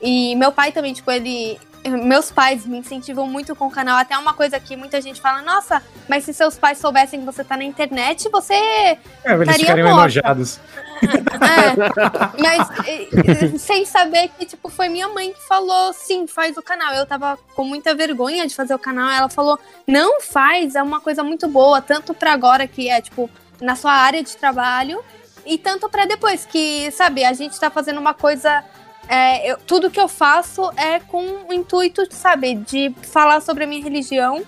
[0.00, 1.58] E meu pai também, tipo, ele
[1.90, 5.42] meus pais me incentivam muito com o canal, até uma coisa que muita gente fala:
[5.42, 8.98] "Nossa, mas se seus pais soubessem que você tá na internet, você É,
[9.32, 10.00] eles ficariam morta.
[10.02, 10.60] enojados.
[11.44, 16.94] É, mas sem saber que, tipo, foi minha mãe que falou, sim, faz o canal.
[16.94, 19.10] Eu tava com muita vergonha de fazer o canal.
[19.10, 23.28] Ela falou, não faz, é uma coisa muito boa, tanto pra agora, que é, tipo,
[23.60, 25.02] na sua área de trabalho,
[25.44, 28.64] e tanto pra depois, que, sabe, a gente tá fazendo uma coisa.
[29.08, 33.66] É, eu- tudo que eu faço é com o intuito, sabe, de falar sobre a
[33.66, 34.42] minha religião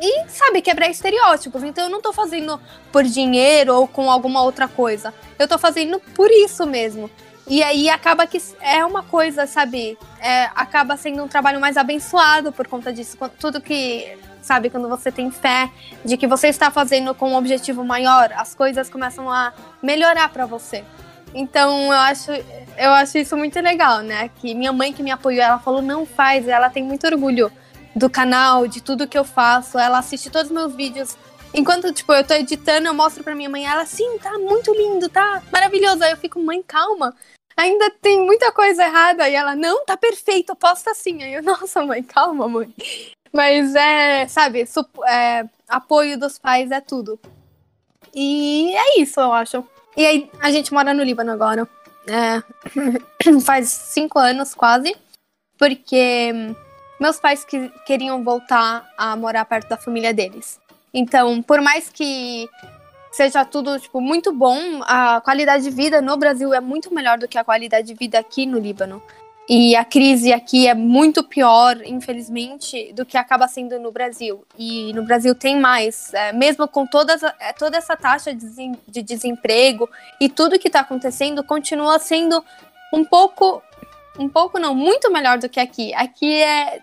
[0.00, 1.62] e, sabe, quebrar estereótipos.
[1.62, 2.60] Então eu não tô fazendo
[2.92, 5.12] por dinheiro ou com alguma outra coisa.
[5.38, 7.10] Eu tô fazendo por isso mesmo.
[7.50, 9.98] E aí acaba que é uma coisa, sabe?
[10.20, 13.16] É, acaba sendo um trabalho mais abençoado por conta disso.
[13.40, 15.70] Tudo que, sabe, quando você tem fé
[16.04, 20.44] de que você está fazendo com um objetivo maior, as coisas começam a melhorar pra
[20.44, 20.84] você.
[21.34, 22.30] Então eu acho,
[22.76, 24.30] eu acho isso muito legal, né?
[24.36, 27.52] Que minha mãe que me apoiou, ela falou, não faz, ela tem muito orgulho
[27.94, 29.78] do canal, de tudo que eu faço.
[29.78, 31.16] Ela assiste todos os meus vídeos.
[31.52, 35.08] Enquanto, tipo, eu tô editando, eu mostro pra minha mãe, ela, sim, tá muito lindo,
[35.08, 36.02] tá maravilhoso.
[36.04, 37.14] Aí eu fico, mãe, calma.
[37.56, 39.28] Ainda tem muita coisa errada.
[39.28, 41.22] E ela, não, tá perfeito, posta assim.
[41.22, 42.72] Aí eu, nossa, mãe, calma, mãe.
[43.32, 44.64] Mas é, sabe,
[45.06, 47.18] é, apoio dos pais é tudo.
[48.14, 49.64] E é isso, eu acho.
[49.98, 51.68] E aí, a gente mora no Líbano agora.
[52.06, 52.40] É,
[53.44, 54.94] faz cinco anos quase.
[55.58, 56.32] Porque
[57.00, 60.60] meus pais que, queriam voltar a morar perto da família deles.
[60.94, 62.48] Então, por mais que
[63.10, 67.26] seja tudo tipo muito bom, a qualidade de vida no Brasil é muito melhor do
[67.26, 69.02] que a qualidade de vida aqui no Líbano.
[69.48, 74.44] E a crise aqui é muito pior, infelizmente, do que acaba sendo no Brasil.
[74.58, 79.88] E no Brasil tem mais, é, mesmo com todas, é, toda essa taxa de desemprego
[80.20, 82.44] e tudo que está acontecendo, continua sendo
[82.92, 83.62] um pouco,
[84.18, 85.94] um pouco não, muito melhor do que aqui.
[85.94, 86.82] Aqui é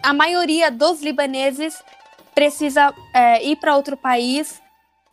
[0.00, 1.82] a maioria dos libaneses
[2.32, 4.62] precisa é, ir para outro país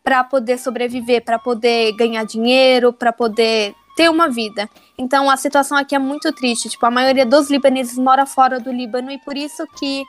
[0.03, 4.67] para poder sobreviver, para poder ganhar dinheiro, para poder ter uma vida.
[4.97, 6.69] Então a situação aqui é muito triste.
[6.69, 10.03] Tipo, a maioria dos libaneses mora fora do Líbano e por isso que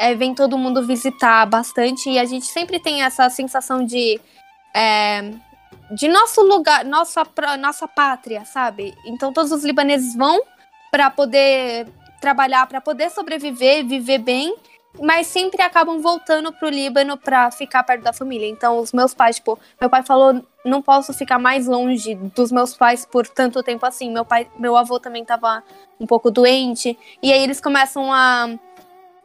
[0.00, 4.18] é, vem todo mundo visitar bastante e a gente sempre tem essa sensação de
[4.74, 5.30] é,
[5.90, 7.22] de nosso lugar, nossa
[7.60, 8.94] nossa pátria, sabe?
[9.04, 10.40] Então todos os libaneses vão
[10.90, 11.86] para poder
[12.18, 14.56] trabalhar, para poder sobreviver, viver bem
[15.00, 18.48] mas sempre acabam voltando pro Líbano pra ficar perto da família.
[18.48, 22.76] Então, os meus pais, tipo, meu pai falou, não posso ficar mais longe dos meus
[22.76, 24.10] pais por tanto tempo assim.
[24.12, 25.62] Meu pai, meu avô também tava
[25.98, 28.48] um pouco doente, e aí eles começam a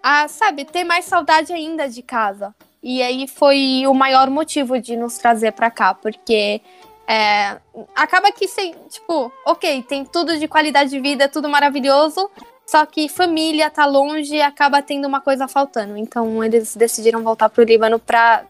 [0.01, 2.55] a, sabe, ter mais saudade ainda de casa.
[2.81, 6.61] E aí foi o maior motivo de nos trazer pra cá, porque
[7.05, 7.57] é,
[7.95, 12.29] acaba que, sem, tipo, ok, tem tudo de qualidade de vida, tudo maravilhoso,
[12.69, 15.97] só que família tá longe e acaba tendo uma coisa faltando.
[15.97, 18.43] Então eles decidiram voltar pro Líbano pra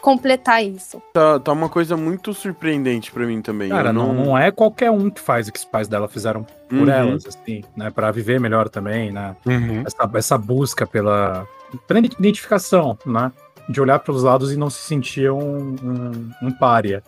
[0.00, 1.02] completar isso.
[1.12, 3.68] Tá, tá uma coisa muito surpreendente pra mim também.
[3.68, 6.44] Cara, Eu não, não é qualquer um que faz o que os pais dela fizeram
[6.68, 6.88] por Uhum.
[6.88, 7.90] elas, assim, né?
[7.90, 9.36] Pra viver melhor também, né?
[9.44, 9.82] Uhum.
[9.86, 11.46] Essa, essa busca pela,
[11.86, 13.30] pela identificação, né?
[13.68, 17.02] De olhar pelos lados e não se sentir um, um, um pária,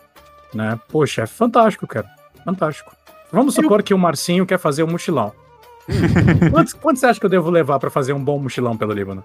[0.53, 0.79] né?
[0.89, 2.07] Poxa, é fantástico, cara.
[2.45, 2.91] Fantástico.
[3.31, 5.31] Vamos supor que o Marcinho quer fazer um mochilão.
[6.51, 9.23] Quantos, quantos você acha que eu devo levar pra fazer um bom mochilão pelo Líbano?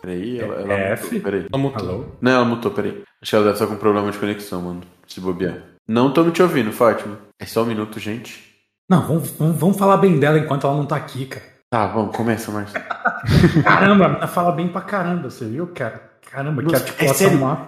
[0.00, 1.04] Peraí, ela, ela F.
[1.04, 1.46] mutou, peraí.
[1.52, 1.88] Ela mutou.
[1.88, 2.04] Alô?
[2.20, 3.02] Não, ela mutou, peraí.
[3.20, 4.80] Acho que ela deve estar com problema de conexão, mano.
[5.06, 5.58] Se bobear.
[5.86, 7.18] Não tô me te ouvindo, Fátima.
[7.38, 8.42] É só um minuto, gente.
[8.88, 11.46] Não, vamos, vamos, vamos falar bem dela enquanto ela não tá aqui, cara.
[11.70, 12.78] Tá, vamos, começa, Márcio.
[13.64, 16.10] Caramba, a menina fala bem pra caramba, você viu, cara?
[16.30, 17.44] Caramba, que Nossa, articulação é sério?
[17.44, 17.66] má.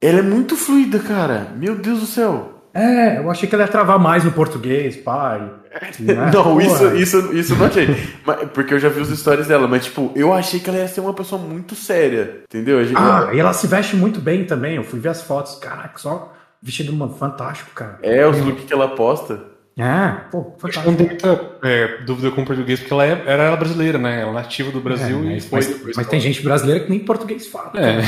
[0.00, 1.52] Ela é muito fluida, cara.
[1.56, 2.53] Meu Deus do céu.
[2.74, 5.48] É, eu achei que ela ia travar mais no português, pai.
[5.98, 6.30] Né?
[6.32, 6.62] Não, Porra.
[6.64, 7.88] isso, isso, isso eu não achei.
[8.24, 10.86] Mas- porque eu já vi os stories dela, mas tipo, eu achei que ela ia
[10.86, 12.42] ser uma pessoa muito séria.
[12.48, 12.78] Entendeu?
[12.96, 14.76] Ah, e ela se veste muito bem também.
[14.76, 15.56] Eu fui ver as fotos.
[15.56, 16.32] Caraca, só
[16.62, 17.98] vestido mano, fantástico, cara.
[18.02, 19.40] É, os looks que ela posta.
[19.76, 20.88] É, pô, fantástico.
[20.90, 24.20] não tem muita é, dúvida com o português, porque ela é- era ela brasileira, né?
[24.20, 26.90] Ela é nativa do Brasil É, e mas, foi mas- mas tem gente brasileira que
[26.90, 27.72] nem português fala.
[27.74, 28.00] É.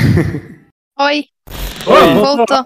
[1.03, 1.25] Oi,
[1.85, 2.65] Oi, voltou.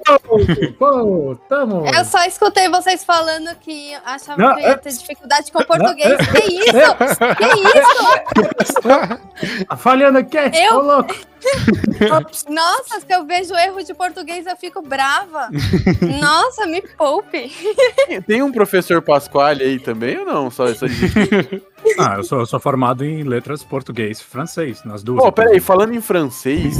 [0.80, 1.86] Pô, tamo.
[1.86, 6.10] Eu só escutei vocês falando que achavam Não, que eu ia ter dificuldade com português.
[6.10, 7.18] não, Que isso?
[7.38, 7.46] Que
[8.64, 8.82] isso?
[9.68, 10.38] Tá falhando aqui?
[10.38, 10.78] Eu?
[10.78, 11.14] Ô, louco.
[12.50, 15.50] Nossa, se eu vejo erro de português, eu fico brava.
[16.20, 17.52] Nossa, me poupe.
[18.28, 20.52] Tem- um professor Pasquale aí também ou não?
[20.52, 21.64] Só essa gente.
[21.98, 25.24] Ah, eu sou, eu sou formado em letras português e francês, nas duas.
[25.24, 26.80] Pô, peraí, falando em francês,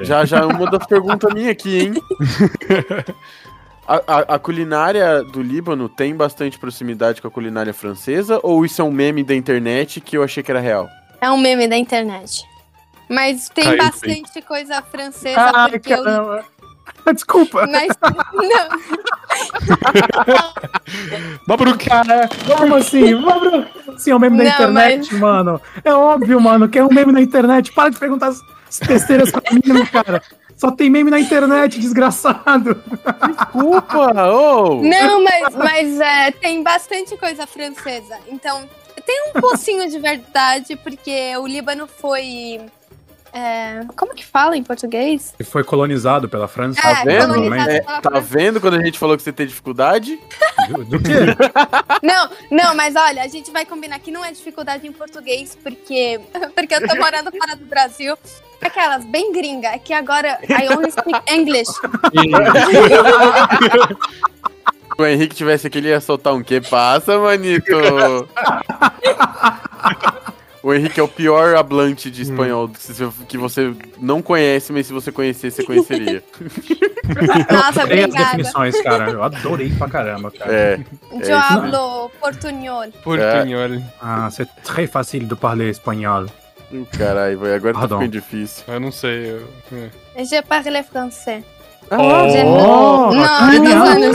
[0.00, 1.94] já já uma das perguntas minhas aqui, hein?
[3.88, 8.82] A, a- a culinária do Líbano tem bastante proximidade com a culinária francesa ou isso
[8.82, 10.88] é um meme da internet que eu achei que era real?
[11.20, 12.42] É um meme da internet.
[13.08, 16.02] Mas tem Caiu, bastante coisa francesa, Ai, porque eu.
[16.02, 16.44] caramba.
[17.14, 17.64] Desculpa.
[17.70, 17.86] Mas.
[18.34, 18.68] Não,
[21.46, 21.84] Mabruk!
[21.88, 23.14] Cara, como assim?
[23.14, 23.66] Mano,
[23.98, 25.60] Sim, é um meme da Não, internet, mano.
[25.84, 27.72] É óbvio, mano, que é um meme da internet.
[27.72, 30.20] Para de perguntar as as besteiras pra mim, cara.
[30.56, 32.82] Só tem meme na internet, desgraçado.
[33.28, 34.12] Desculpa!
[34.30, 34.82] ô!
[34.82, 38.18] não mas, mas é, tem bastante coisa francesa.
[38.28, 38.68] Então,
[39.04, 42.60] tem um pocinho de verdade, porque o Líbano foi.
[43.36, 45.34] É, como que fala em português?
[45.38, 46.80] E foi colonizado pela França.
[46.80, 47.54] É, vendo?
[47.54, 50.18] É, tá vendo quando a gente falou que você tem dificuldade?
[50.70, 51.36] Do, do quê?
[52.02, 56.20] Não, não, mas olha, a gente vai combinar que não é dificuldade em português, porque,
[56.54, 58.16] porque eu tô morando fora do Brasil.
[58.60, 61.70] Aquelas bem gringa, é que agora I only speak English.
[64.96, 67.76] Se o Henrique tivesse aqui, ele ia soltar um que passa, manito?
[70.66, 72.68] O Henrique é o pior hablante de espanhol
[73.28, 76.24] que você- não conhece, mas se você conhecesse, você conheceria.
[77.52, 78.24] Nossa, Adorei as obrigada.
[78.36, 79.10] definições, cara.
[79.10, 80.52] Eu adorei pra caramba, cara.
[80.52, 80.80] É.
[81.12, 82.84] Eu isso hablo portunhol.
[83.04, 83.80] Portunhol.
[84.02, 86.26] Ah, c'est très facile de parler espanhol.
[86.72, 87.98] Hum, Caralho, vai, agora tá Pardon.
[88.00, 88.64] ficando difícil.
[88.66, 89.34] Eu não sei.
[89.70, 90.24] eu- é.
[90.24, 91.44] Je parle français.
[91.92, 94.14] Ah, Je, Oh, não, eu tô falando,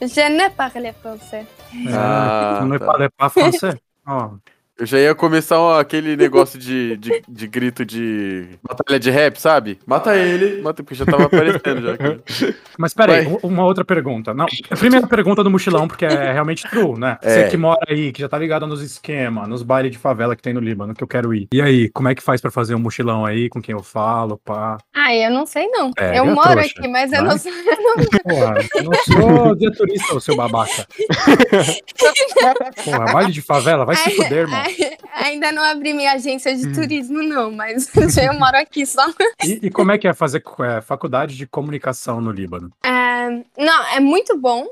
[0.00, 1.46] je, je ne parle français.
[1.92, 2.86] Ah, Tu ne tá.
[2.86, 3.76] parles pas français?
[4.06, 4.30] Oh.
[4.76, 9.36] Eu já ia começar ó, aquele negócio de, de, de grito de batalha de rap,
[9.36, 9.78] sabe?
[9.86, 11.92] Mata ele, mata porque já tava aparecendo já.
[11.92, 12.56] aqui.
[12.76, 13.38] Mas peraí, Vai.
[13.44, 14.34] uma outra pergunta.
[14.34, 17.18] Não, a primeira pergunta do mochilão, porque é realmente true, né?
[17.22, 17.30] É.
[17.30, 20.42] Você que mora aí, que já tá ligado nos esquemas, nos bailes de favela que
[20.42, 21.46] tem no Líbano, que eu quero ir.
[21.52, 24.38] E aí, como é que faz pra fazer um mochilão aí, com quem eu falo,
[24.44, 24.78] pá?
[24.92, 25.92] Ai, eu não sei não.
[25.96, 26.74] É, eu é moro trouxa.
[26.76, 27.28] aqui, mas eu Vai.
[27.28, 27.52] não sei.
[28.24, 30.84] Porra, eu não sou dia turista, seu babaca.
[32.84, 34.63] Porra, baile de favela, vai se fuder, irmão.
[34.64, 36.56] Ai, Ainda não abri minha agência Hum.
[36.56, 39.06] de turismo, não, mas eu moro aqui só.
[39.44, 42.72] E, e como é que é fazer é, faculdade de comunicação no Líbano?
[42.84, 44.66] É, não, é muito bom,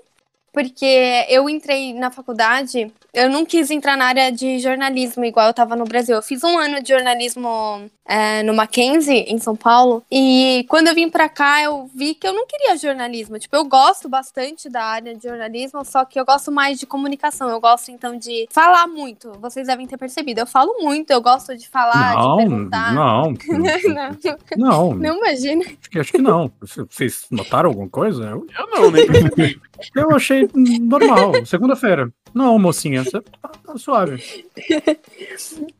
[0.53, 5.55] porque eu entrei na faculdade, eu não quis entrar na área de jornalismo igual eu
[5.55, 6.15] tava no Brasil.
[6.17, 10.95] Eu fiz um ano de jornalismo é, no Mackenzie, em São Paulo, e quando eu
[10.95, 13.38] vim pra cá, eu vi que eu não queria jornalismo.
[13.38, 17.49] Tipo, eu gosto bastante da área de jornalismo, só que eu gosto mais de comunicação.
[17.49, 19.33] Eu gosto, então, de falar muito.
[19.41, 20.41] Vocês devem ter percebido.
[20.41, 22.93] Eu falo muito, eu gosto de falar, não, de perguntar.
[22.95, 25.62] não, não, não, não imagina.
[25.65, 26.51] acho que- acho que não.
[26.91, 28.25] Vocês notaram alguma coisa?
[28.25, 29.61] Eu, Eu não, nem percebi.
[29.95, 31.33] Eu achei normal.
[31.47, 32.12] Segunda-feira.
[32.35, 34.47] Não, mocinha, você tá, tá suave.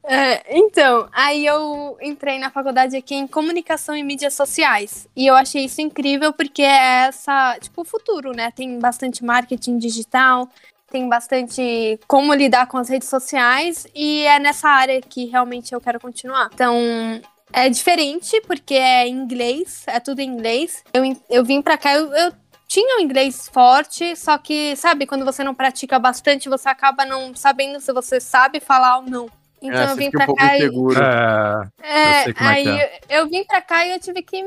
[0.05, 5.09] É, então, aí eu entrei na faculdade aqui em comunicação e mídias sociais.
[5.17, 8.51] E eu achei isso incrível porque é essa, tipo, o futuro, né?
[8.51, 10.49] Tem bastante marketing digital,
[10.91, 15.81] tem bastante como lidar com as redes sociais e é nessa área que realmente eu
[15.81, 16.51] quero continuar.
[16.53, 16.77] Então,
[17.53, 20.85] é diferente porque é inglês, é tudo em inglês.
[20.93, 22.33] Eu, eu vim pra cá, eu, eu
[22.73, 27.35] tinha o inglês forte, só que, sabe, quando você não pratica bastante, você acaba não
[27.35, 29.29] sabendo se você sabe falar ou não.
[29.61, 30.59] Então É, eu vim pra um cá e.
[30.59, 30.99] inseguro.
[31.03, 33.01] É, É, Eu é aí é.
[33.11, 34.43] eu, eu vim pra cá e eu tive que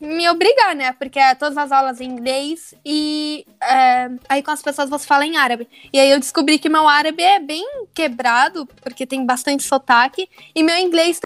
[0.00, 0.92] me obrigar, né?
[0.92, 5.24] Porque é todas as aulas em inglês e é, aí com as pessoas você fala
[5.24, 5.68] em árabe.
[5.92, 7.64] E aí eu descobri que meu árabe é bem
[7.94, 11.18] quebrado, porque tem bastante sotaque, e meu inglês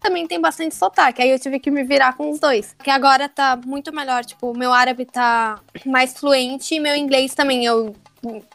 [0.00, 1.20] também tem bastante sotaque.
[1.22, 2.74] Aí eu tive que me virar com os dois.
[2.82, 4.24] Que agora tá muito melhor.
[4.24, 7.64] Tipo, meu árabe tá mais fluente e meu inglês também.
[7.64, 7.94] Eu,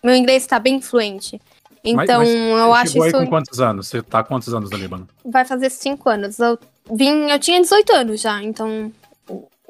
[0.03, 1.39] meu inglês tá bem fluente.
[1.85, 3.17] Mas- Então mas eu você acho chegou isso.
[3.17, 3.87] aí com quantos anos?
[3.87, 5.07] Você tá quantos anos no Líbano?
[5.25, 6.39] Vai fazer cinco anos.
[6.39, 6.57] Eu
[6.91, 8.89] vim, eu tinha 18 anos já, então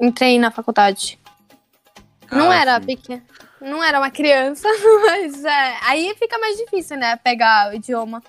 [0.00, 1.18] entrei na faculdade.
[2.30, 2.86] Não Ah, era sim.
[2.86, 3.22] pequeno.
[3.60, 4.68] não era uma criança,
[5.06, 8.22] mas é, aí fica mais difícil, né, pegar o idioma.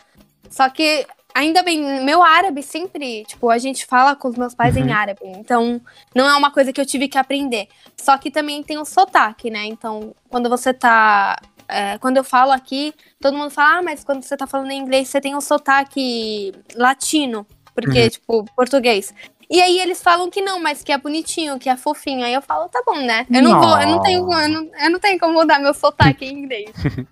[0.50, 1.06] Só que,
[1.36, 4.86] ainda bem, meu árabe sempre, tipo, a gente fala com os meus pais Uhum.
[4.88, 5.80] em árabe, então
[6.16, 7.68] não é uma coisa que eu tive que aprender.
[7.96, 11.38] Só que também tem o sotaque, né, então quando você tá...
[11.68, 14.80] é, quando eu falo aqui, todo mundo fala, ah, mas quando você tá falando em
[14.80, 18.10] inglês, você tem o sotaque latino, porque, Uhum.
[18.10, 19.14] tipo, português.
[19.50, 22.26] E aí eles falam que não, mas que é bonitinho, que é fofinho.
[22.26, 23.28] Aí eu falo, tá bom, né?
[23.32, 26.26] Eu não, vou, eu não tenho, eu não, eu não tenho como mudar meu sotaque
[26.26, 26.72] em inglês.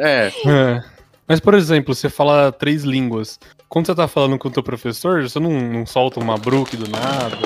[0.00, 0.96] É, É.
[1.28, 3.38] Mas, por exemplo, você fala três línguas.
[3.76, 6.88] Quando você tá falando com o teu professor, você não, não solta uma bruque do
[6.88, 7.36] nada,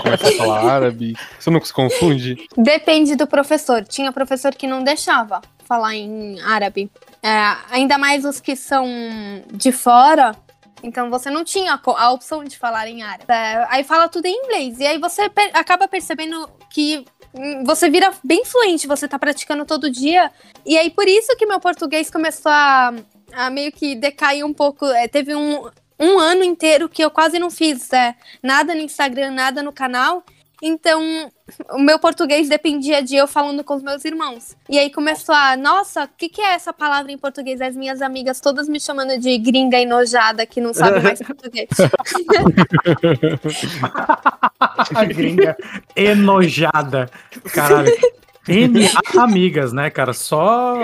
[0.00, 2.46] começa a falar árabe, você não se confunde?
[2.56, 3.84] Depende do professor.
[3.84, 6.88] Tinha professor que não deixava falar em árabe.
[7.20, 8.86] É, ainda mais os que são
[9.52, 10.36] de fora.
[10.80, 13.24] Então você não tinha a opção de falar em árabe.
[13.26, 14.78] É, aí fala tudo em inglês.
[14.78, 19.64] E aí você per- acaba percebendo que hum, você vira bem fluente, você tá praticando
[19.64, 20.30] todo dia.
[20.64, 22.94] E aí por isso que meu português começou a,
[23.32, 24.86] a meio que decair um pouco.
[24.86, 25.68] É, teve um,
[26.00, 30.24] um ano inteiro que eu quase não fiz é, nada no Instagram, nada no canal.
[30.62, 31.30] Então,
[31.70, 34.54] o meu português dependia de eu falando com os meus irmãos.
[34.68, 37.62] E aí começou a, nossa, o que, que é essa palavra em português?
[37.62, 41.70] As minhas amigas todas me chamando de gringa enojada que não sabe mais português.
[44.94, 45.56] A gringa
[45.96, 47.10] enojada.
[47.52, 47.90] Caralho.
[48.50, 50.12] N amigas, né, cara?
[50.12, 50.74] Só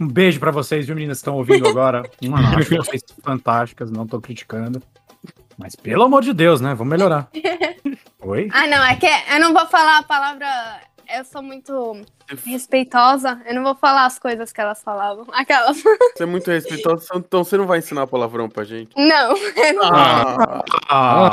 [0.00, 2.08] um beijo pra vocês, viu, meninas que estão ouvindo agora.
[2.22, 4.82] Mano, acho vocês fantásticas, não tô criticando.
[5.56, 6.74] Mas pelo amor de Deus, né?
[6.74, 7.28] Vamos melhorar.
[8.20, 8.48] Oi?
[8.52, 10.46] ah, não, é que eu não vou falar a palavra.
[11.16, 12.02] Eu sou muito
[12.44, 15.24] respeitosa, eu não vou falar as coisas que elas falavam.
[15.32, 15.78] Aquelas.
[16.14, 18.90] você é muito respeitoso, então você não vai ensinar palavrão pra gente.
[18.94, 19.90] Não, eu não.
[19.90, 21.30] Ah, Ah,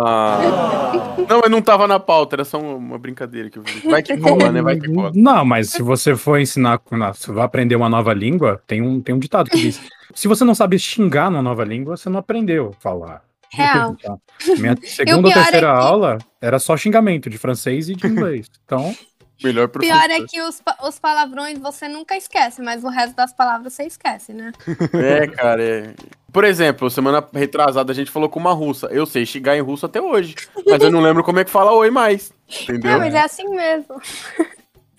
[0.00, 1.16] ah.
[1.28, 3.86] Não, mas não tava na pauta, era só uma brincadeira que eu vi.
[3.86, 4.62] Vai que cola, né?
[4.62, 5.12] Vai que cola.
[5.14, 6.80] Não, mas se você for ensinar,
[7.14, 9.80] se vai aprender uma nova língua, tem um, tem um ditado que diz:
[10.14, 13.22] se você não sabe xingar numa nova língua, você não aprendeu a falar.
[13.54, 13.96] Real.
[13.98, 14.20] Então,
[14.58, 18.46] minha segunda ou é terceira que- aula era só xingamento de francês e de inglês.
[18.64, 18.94] Então,
[19.42, 19.98] Melhor O professor.
[20.00, 23.82] pior é que os, os palavrões você nunca esquece, mas o resto das palavras você
[23.82, 24.52] esquece, né?
[24.94, 25.94] É, cara, é.
[26.32, 28.86] Por exemplo, semana retrasada a gente falou com uma russa.
[28.86, 30.36] Eu sei xingar em russo até hoje,
[30.66, 32.32] mas eu não lembro como é que fala oi mais.
[32.62, 32.92] Entendeu?
[32.92, 34.00] Não, mas é assim mesmo.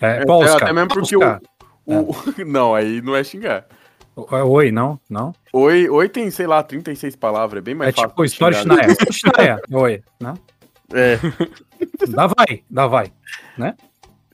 [0.01, 1.21] é, É, até mesmo porque o,
[1.85, 2.13] o-
[2.45, 3.65] Não, aí não é xingar.
[4.31, 4.99] É, Oi, não?
[5.09, 5.33] Não?
[5.51, 8.09] Oi, oi tem, sei lá, 36 palavras, é bem mais é fácil.
[8.09, 8.75] tipo de história né?
[8.75, 8.97] Schneier.
[9.13, 9.61] Schneier.
[9.73, 10.33] Oi, né?
[10.93, 11.17] É,
[12.09, 13.11] Dá vai, dá vai.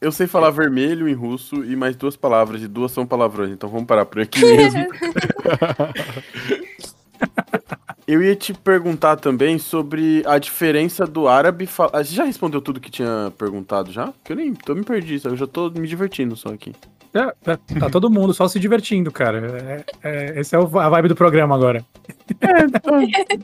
[0.01, 3.69] eu sei falar vermelho em russo e mais duas palavras, e duas são palavrões, então
[3.69, 4.85] vamos parar por aqui mesmo.
[8.07, 11.65] Eu ia te perguntar também sobre a diferença do árabe.
[11.65, 14.07] fa- Ah, Você já respondeu tudo que tinha perguntado já?
[14.07, 16.73] Porque eu nem tô me perdi, eu já tô me divertindo só aqui.
[17.13, 19.83] É, é, tá todo mundo só se divertindo, cara.
[20.01, 21.83] É, é, esse é o- a vibe do programa agora.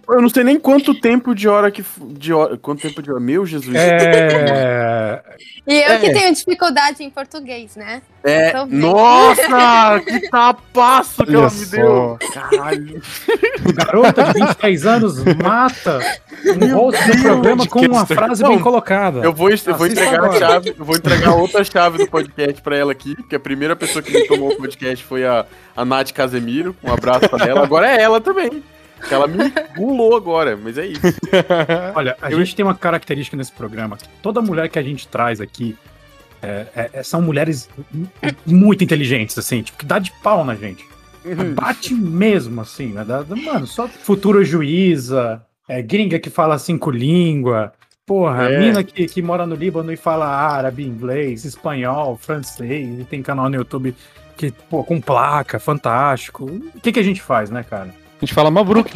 [0.08, 1.84] Eu não sei nem quanto tempo de hora que.
[2.14, 3.20] De hora, quanto tempo de hora?
[3.20, 3.76] Meu Jesus.
[3.76, 5.22] É,
[5.68, 6.00] E eu É.
[6.00, 8.02] que tenho dificuldade em português, né?
[8.30, 12.18] É, nossa, que tapaço que Olha ela me deu.
[12.22, 12.34] só.
[12.34, 13.02] Caralho.
[13.74, 16.00] garota de 23 anos mata
[16.62, 19.20] um host do programa com uma frase bem colocada.
[19.20, 20.40] Eu vou, eu vou Assista entregar a agora.
[20.40, 24.02] chave, eu vou entregar outra chave do podcast pra ela aqui, que a primeira pessoa
[24.04, 26.76] que me tomou o podcast foi a, a Nath Casemiro.
[26.84, 27.64] Um abraço pra ela.
[27.64, 28.64] Agora é ela também.
[29.08, 31.02] Que ela me pulou agora, mas é isso.
[31.96, 33.98] Olha, a Eu- gente tem uma característica nesse programa.
[34.24, 35.78] Toda mulher que a gente traz aqui
[36.48, 38.08] é, é- é- são mulheres mu-
[38.46, 40.86] muito inteligentes, assim, tipo, que dá de pau na gente.
[41.26, 41.54] Uhum.
[41.54, 43.04] Bate mesmo, assim, né?
[43.04, 47.70] Dá- mano, só futura juíza, é, gringa que fala cinco línguas.
[48.06, 48.60] Porra, É.
[48.60, 53.50] mina que, que mora no Líbano e fala árabe, inglês, espanhol, francês, e tem canal
[53.50, 53.94] no YouTube
[54.38, 56.46] que, pô, com placa, fantástico.
[56.46, 57.90] O que, que a gente faz, né, cara?
[57.90, 58.90] A gente fala Mabruk.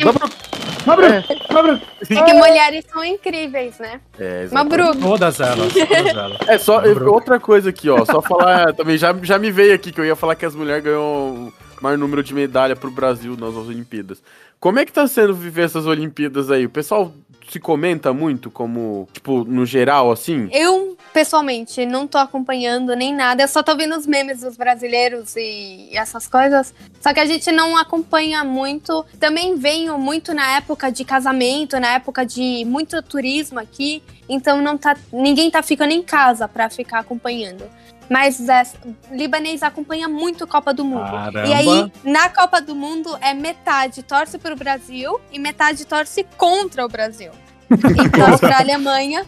[0.84, 1.28] Porque- Mabruk.
[1.54, 1.86] Mabruk, Mabruk.
[2.08, 4.00] Porque mulheres são incríveis, né?
[4.20, 4.78] É, exatamente.
[4.80, 5.00] Mabru.
[5.02, 6.38] Todas elas, todas elas.
[6.48, 7.04] É só Mabruk.
[7.10, 8.04] outra coisa aqui, ó.
[8.06, 10.84] Só falar também, já, já me veio aqui que eu ia falar que as mulheres
[10.84, 14.22] ganham o maior número de medalha pro Brasil nas Olimpíadas.
[14.60, 16.66] Como é que tá sendo viver essas Olimpíadas aí?
[16.66, 17.12] O pessoal
[17.50, 20.48] se comenta muito, como, tipo, no geral, assim?
[20.54, 23.44] Eu, pessoalmente, não tô acompanhando nem nada.
[23.44, 26.74] Eu só tô vendo os memes dos brasileiros e essas coisas.
[27.00, 29.06] Só que a gente não acompanha muito.
[29.20, 34.02] Também venho muito na época de casamento, na época de muito turismo aqui.
[34.28, 37.64] Então não tá, ninguém tá ficando em casa pra ficar acompanhando.
[38.10, 38.64] Mas é,
[39.10, 41.10] libanês acompanha muito Copa do Mundo.
[41.10, 41.48] Caramba.
[41.48, 46.86] E aí, na Copa do Mundo, é metade torce pro Brasil e metade torce contra
[46.86, 47.32] o Brasil.
[47.72, 49.26] E torce pra Alemanha.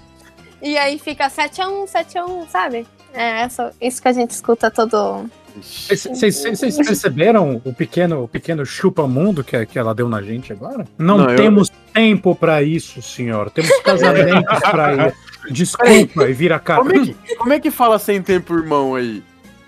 [0.62, 2.86] E aí fica 7x1, 7x1, sabe?
[3.14, 5.30] É essa, isso que a gente escuta todo.
[5.61, 10.53] Vocês- Vocês vocês perceberam o pequeno, o pequeno chupa-mundo que, que ela deu na gente
[10.53, 10.84] agora?
[10.97, 13.51] Não, Não, eu- temos tempo pra isso, senhor.
[13.51, 15.14] Temos casamentos pra ir.
[15.51, 16.80] Desculpa, e vira cara.
[16.80, 19.22] Como é, que, como é que fala sem tempo, irmão, aí?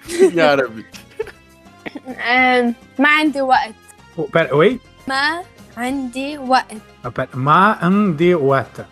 [0.08, 0.86] Em árabe.
[2.06, 2.62] É,
[2.98, 3.74] ما عندي وقت
[4.16, 4.80] Oh, pera, oi?
[5.08, 5.42] ما
[5.76, 7.28] عندي وقت Ah, pera.
[7.34, 8.86] Ma ande wata.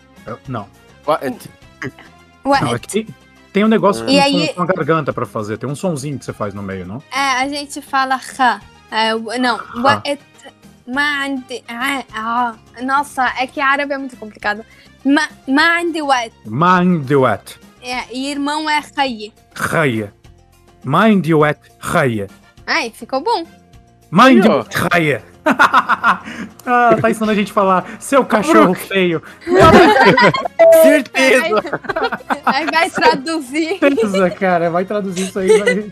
[1.83, 2.51] Não.
[2.53, 2.64] What?
[2.64, 3.07] Não, وقت aqui
[3.53, 5.59] tem um negócio com, E aí- com- com a garganta pra fazer.
[5.59, 7.03] Tem um sonzinho que você faz no meio, não?
[7.12, 8.61] É, a gente fala خ
[8.91, 10.18] é, w- não وقت
[10.87, 14.64] ما عندي ah, ah, nossa é que árabe é muito complicado
[15.05, 17.59] ما, ما عندي وقت Ma ande wat.
[17.83, 20.12] é, e irmão é خي Raya.
[20.85, 21.59] Ma ande wat.
[21.81, 22.26] Raya.
[22.66, 23.45] ai ficou bom
[24.11, 24.59] Ma ande ó.
[24.59, 25.22] wat.
[26.66, 29.22] Ah, tá ensinando a gente a falar seu cachorro feio.
[30.82, 31.80] Certeza!
[32.46, 34.70] aí vai traduzir Certeza, cara.
[34.70, 35.58] Vai traduzir isso aí.
[35.60, 35.91] vai-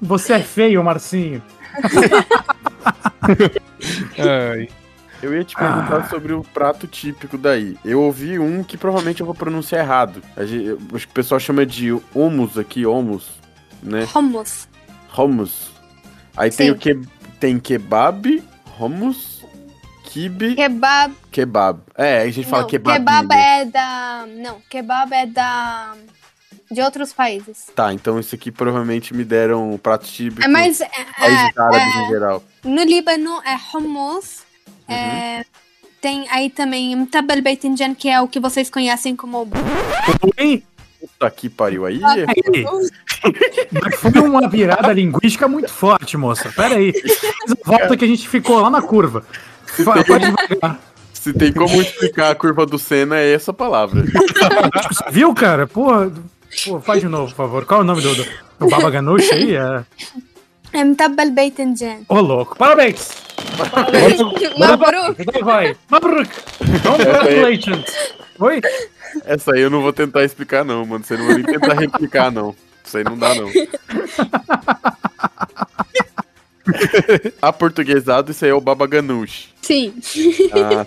[0.00, 1.42] Você é feio, Marcinho.
[4.18, 4.68] Ai.
[5.22, 6.08] Eu ia te perguntar Ah.
[6.08, 7.76] sobre o prato típico daí.
[7.84, 10.20] Eu ouvi um que provavelmente eu vou pronunciar errado.
[10.38, 13.30] Gente- acho que o pessoal chama de hummus aqui, hummus,
[13.82, 14.06] né?
[14.14, 14.68] hummus
[15.16, 15.70] Hummus.
[16.36, 16.72] Aí tem Sim.
[16.72, 17.00] o que
[17.38, 18.42] tem kebab,
[18.78, 19.44] hummus,
[20.04, 21.80] kibe, kebab kebab.
[21.96, 22.98] É, a gente fala não, kebab.
[22.98, 25.94] kebab é da não kebab é da
[26.70, 30.88] de outros países Tá, então isso aqui provavelmente me deram pratos típicos é mas é,
[31.18, 32.42] países árabes em geral.
[32.64, 34.40] No Líbano é hummus.
[34.88, 34.94] Uhum.
[34.94, 35.44] é,
[36.02, 39.48] tem aí também mtabal beitinjan, que é o que vocês conhecem como.
[40.36, 40.64] Oi?
[41.22, 42.00] Puta que pariu aí.
[43.98, 46.50] Foi uma virada linguística muito forte, moça.
[46.54, 46.92] Pera aí.
[47.64, 49.24] Volta que a gente ficou lá na curva.
[49.78, 50.80] Vai, pode devagar.
[51.12, 54.02] Se tem como explicar a curva do Senna, é essa palavra.
[55.10, 55.68] Viu, cara?
[55.68, 56.10] Porra.
[56.64, 57.64] Pô, faz de novo, por favor.
[57.64, 58.26] Qual é o nome do, do,
[58.58, 59.54] do Baba Ganoush aí?
[59.54, 59.84] É...
[60.72, 61.98] É mtabal beitinjan.
[62.08, 62.56] Ô, louco.
[62.56, 63.10] Parabéns!
[64.58, 65.20] Mabruk.
[65.20, 65.76] Então vai.
[65.90, 66.30] Mabruk!
[66.82, 67.84] Congratulations!
[68.38, 68.60] Oi?
[69.26, 71.04] Essa aí eu não vou tentar explicar, não, mano.
[71.04, 72.54] Você não vai nem tentar replicar, não.
[72.84, 73.48] Isso aí não dá, não.
[77.40, 79.48] Aportuguesado, isso aí é o Baba Ganoush.
[79.60, 79.94] Sim.
[80.52, 80.86] Ah,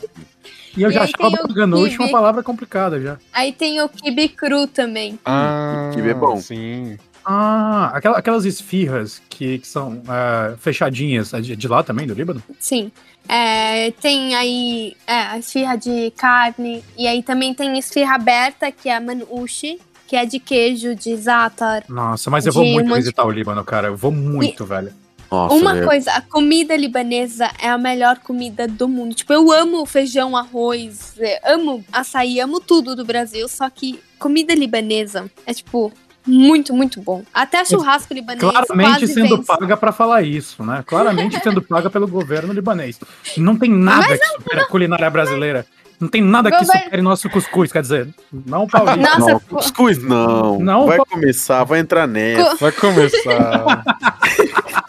[0.76, 2.04] E eu E já aí acho tem Baba o Ganoush kibe.
[2.04, 3.18] uma palavra complicada já.
[3.34, 5.20] Aí tem o kibe cru também.
[5.26, 6.38] Ah, que é bom.
[6.38, 6.98] Sim.
[7.26, 12.14] Ah, aquela- aquelas esfirras que, que são ah, fechadinhas, é de, de lá também, do
[12.14, 12.42] Líbano?
[12.60, 12.92] Sim.
[13.28, 16.84] É, tem aí é, a esfirra de carne.
[16.98, 21.16] E aí também tem esfirra aberta, que é a manushi, que é de queijo, de
[21.18, 21.84] za'atar.
[21.90, 23.88] Nossa, mas eu vou muito monte- visitar o Líbano, cara.
[23.88, 24.94] Eu vou muito, velho.
[25.32, 25.88] nossa, Uma velho.
[25.88, 29.16] coisa, a comida libanesa é a melhor comida do mundo.
[29.16, 34.54] Tipo, eu amo feijão, arroz, é, amo açaí, amo tudo do Brasil, só que comida
[34.54, 35.92] libanesa é, tipo,
[36.26, 37.24] muito, muito bom.
[37.34, 39.48] Até churrasco libanês Claramente quase sendo vence.
[39.48, 40.84] paga pra falar isso, né?
[40.86, 43.00] Claramente sendo paga pelo governo libanês.
[43.38, 45.66] Não tem nada que supere a culinária brasileira.
[46.00, 48.10] Não tem nada que supere nosso cuscuz, quer dizer,
[48.46, 49.18] não paulista.
[49.18, 50.60] Nossa, Não, cuscuz não.
[50.60, 52.56] Não, vai começar, vai entrar nessa.
[52.58, 53.84] Vai começar.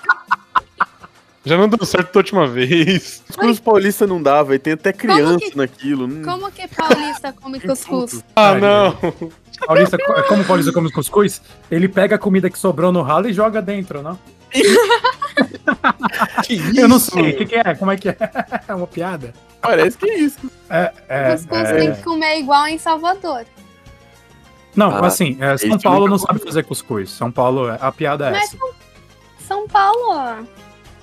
[1.44, 3.22] Já não deu certo da última vez.
[3.28, 4.58] Cuscuz paulista não dá, velho.
[4.58, 6.08] Tem até criança que- naquilo.
[6.08, 8.24] Não- Como que paulista come cuscuz?
[8.34, 8.98] Ah, não.
[9.64, 9.96] Paulista,
[10.28, 11.40] como o paulista come cuscuz,
[11.70, 14.18] ele pega a comida que sobrou no ralo e joga dentro, não?
[16.44, 17.10] Que Eu não isso?
[17.10, 17.74] sei, o que, que é?
[17.74, 18.16] Como é que é?
[18.68, 19.32] É uma piada?
[19.60, 20.50] Parece que é isso.
[20.70, 21.74] É, é, cuscuz é.
[21.76, 23.44] tem que comer igual em Salvador.
[24.74, 27.10] Não, Ah, assim, é, São Paulo não sabe fazer cuscuz.
[27.10, 28.58] São Paulo, é- a piada é Mas essa.
[29.46, 30.46] São Paulo.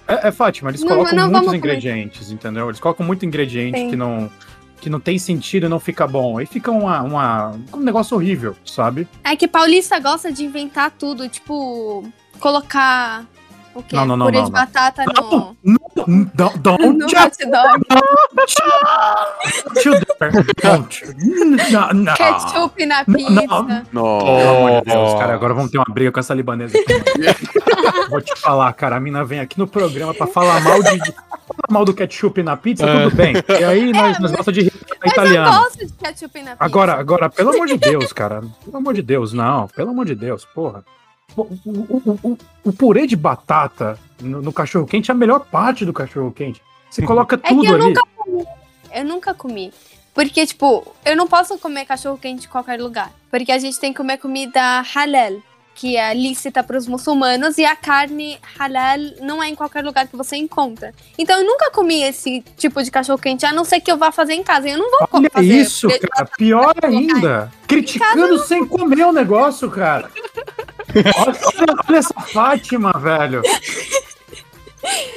[0.07, 1.57] É, é Fátima, eles Não, colocam não muitos comer.
[1.57, 2.67] ingredientes, entendeu?
[2.69, 3.89] Eles colocam muito ingrediente Sim.
[3.89, 4.29] que não,
[4.83, 6.37] que não tem sentido e não fica bom.
[6.37, 9.07] Aí fica uma, uma, um negócio horrível, sabe?
[9.23, 12.03] É que paulista gosta de inventar tudo, tipo,
[12.39, 13.23] colocar
[13.73, 13.95] o quê?
[13.95, 14.59] Não, não, não, Purê não, de não.
[14.59, 15.77] batata no, Não,
[16.35, 17.81] don't, don't no you hot dog.
[17.87, 18.03] dare.
[20.61, 21.13] Don't you-
[21.71, 22.13] Não, não.
[22.15, 23.31] Ketchup na Não, pizza.
[23.31, 23.83] não.
[23.93, 24.25] Nossa.
[24.25, 26.93] Pelo amor de Deus, cara, agora vamos ter uma briga com essa libanesa aqui.
[28.09, 31.13] Vou te falar, cara, a mina vem aqui no programa pra falar mal de-
[31.53, 33.03] falar mal do ketchup na pizza, É.
[33.03, 33.33] tudo bem.
[33.59, 35.47] E aí nós, nós gostamos de rir Mas italiano.
[35.55, 36.57] eu gosto de ketchup na pizza.
[36.63, 38.41] Agora, agora, pelo amor de Deus, cara.
[38.65, 39.67] Pelo amor de Deus, não.
[39.67, 40.83] Pelo amor de Deus, porra.
[41.35, 45.39] O, o, o, o- o purê de batata no, no cachorro quente é a melhor
[45.39, 46.61] parte do cachorro quente.
[46.89, 47.83] Você coloca É que tudo eu ali.
[47.85, 48.45] nunca comi.
[48.93, 49.73] Eu nunca comi.
[50.13, 53.11] Porque, tipo, eu não posso comer cachorro quente em qualquer lugar.
[53.31, 55.41] Porque a gente tem que comer comida halal,
[55.75, 60.07] que é lícita para os muçulmanos, e a carne halal não é em qualquer lugar
[60.07, 60.93] que você encontra.
[61.17, 64.11] Então eu nunca comi esse tipo de cachorro quente, a não ser que eu vá
[64.11, 64.69] fazer em casa.
[64.69, 65.47] Eu não vou co- Olha fazer.
[65.47, 66.29] isso, cara.
[66.37, 67.51] Pior ainda.
[67.67, 70.09] Criticando sem comer o negócio, cara.
[70.95, 73.41] Olha, olha- essa Fátima, velho.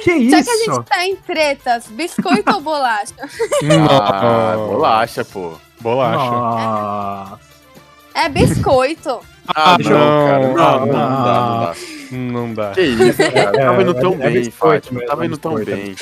[0.03, 0.49] Que Já isso?
[0.49, 3.13] que a gente tá em tretas, biscoito ou bolacha?
[4.01, 5.53] Ah, bolacha, pô.
[5.81, 6.17] Bolacha.
[6.31, 7.39] Nossa.
[8.15, 9.19] É biscoito.
[9.55, 10.39] Ah, deixa não, cara.
[10.47, 10.93] não, Não, não, não.
[10.93, 11.75] dá, não dá.
[12.11, 12.71] Não dá.
[12.71, 13.51] Que isso, cara.
[13.51, 15.05] Tava indo tão É, é bem, biscoito Fátima.
[15.05, 15.95] Tava é indo tão é bem.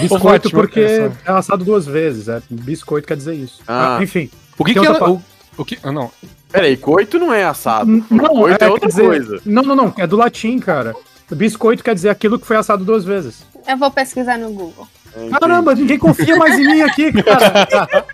[0.00, 2.28] biscoito, porque é assado duas vezes.
[2.28, 2.40] É.
[2.50, 3.60] Biscoito quer dizer isso.
[3.66, 3.96] Ah.
[3.98, 4.30] Ah, enfim.
[4.58, 5.10] O que que ela...
[5.10, 5.22] O,
[5.56, 5.78] o que...
[5.82, 6.10] Ah, não.
[6.50, 7.90] Peraí, coito não é assado.
[8.10, 9.40] Não, coito é, é, outra dizer- coisa.
[9.44, 9.94] Não, não, não.
[9.98, 10.94] É do latim, cara.
[11.30, 13.44] Biscoito quer dizer aquilo que foi assado duas vezes.
[13.66, 14.86] Eu vou pesquisar no Google.
[15.16, 18.04] É, Caramba, ninguém confia mais em mim aqui, cara.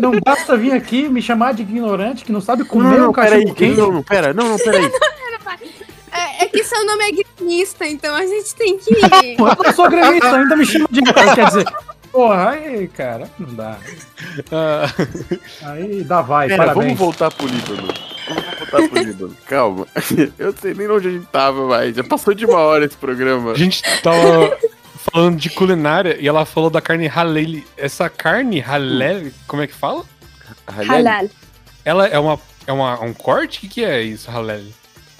[0.00, 3.12] Não basta vir aqui me chamar de ignorante que não sabe Não, comer não, um
[3.12, 3.40] peraí.
[3.42, 3.76] cachorro quente.
[3.78, 4.32] Não, não, pera.
[4.34, 4.90] Não, não, peraí.
[6.12, 8.90] É, é que seu nome é gremista, então a gente tem que.
[9.38, 11.34] Eu não sou gremista, ainda me chama de ignorante.
[11.36, 11.64] Quer dizer,
[12.10, 13.76] porra, aí, cara, não dá.
[14.50, 14.86] Ah,
[15.70, 16.98] Aí dá vai, Pera, vamos parabéns.
[16.98, 17.94] voltar pro Líbano.
[18.28, 19.36] Vamos voltar pro Líbano.
[19.46, 19.86] Calma.
[20.36, 21.94] Eu sei nem onde a gente tava mais.
[21.94, 23.52] Já passou de uma hora esse programa.
[23.52, 24.56] a gente tava
[25.12, 27.62] falando de culinária e ela falou da carne halal.
[27.76, 30.04] Essa carne halal, como é que fala?
[30.66, 31.28] Halal.
[31.84, 33.58] Ela é uma é uma, um corte?
[33.58, 34.60] O que, que é isso, halal?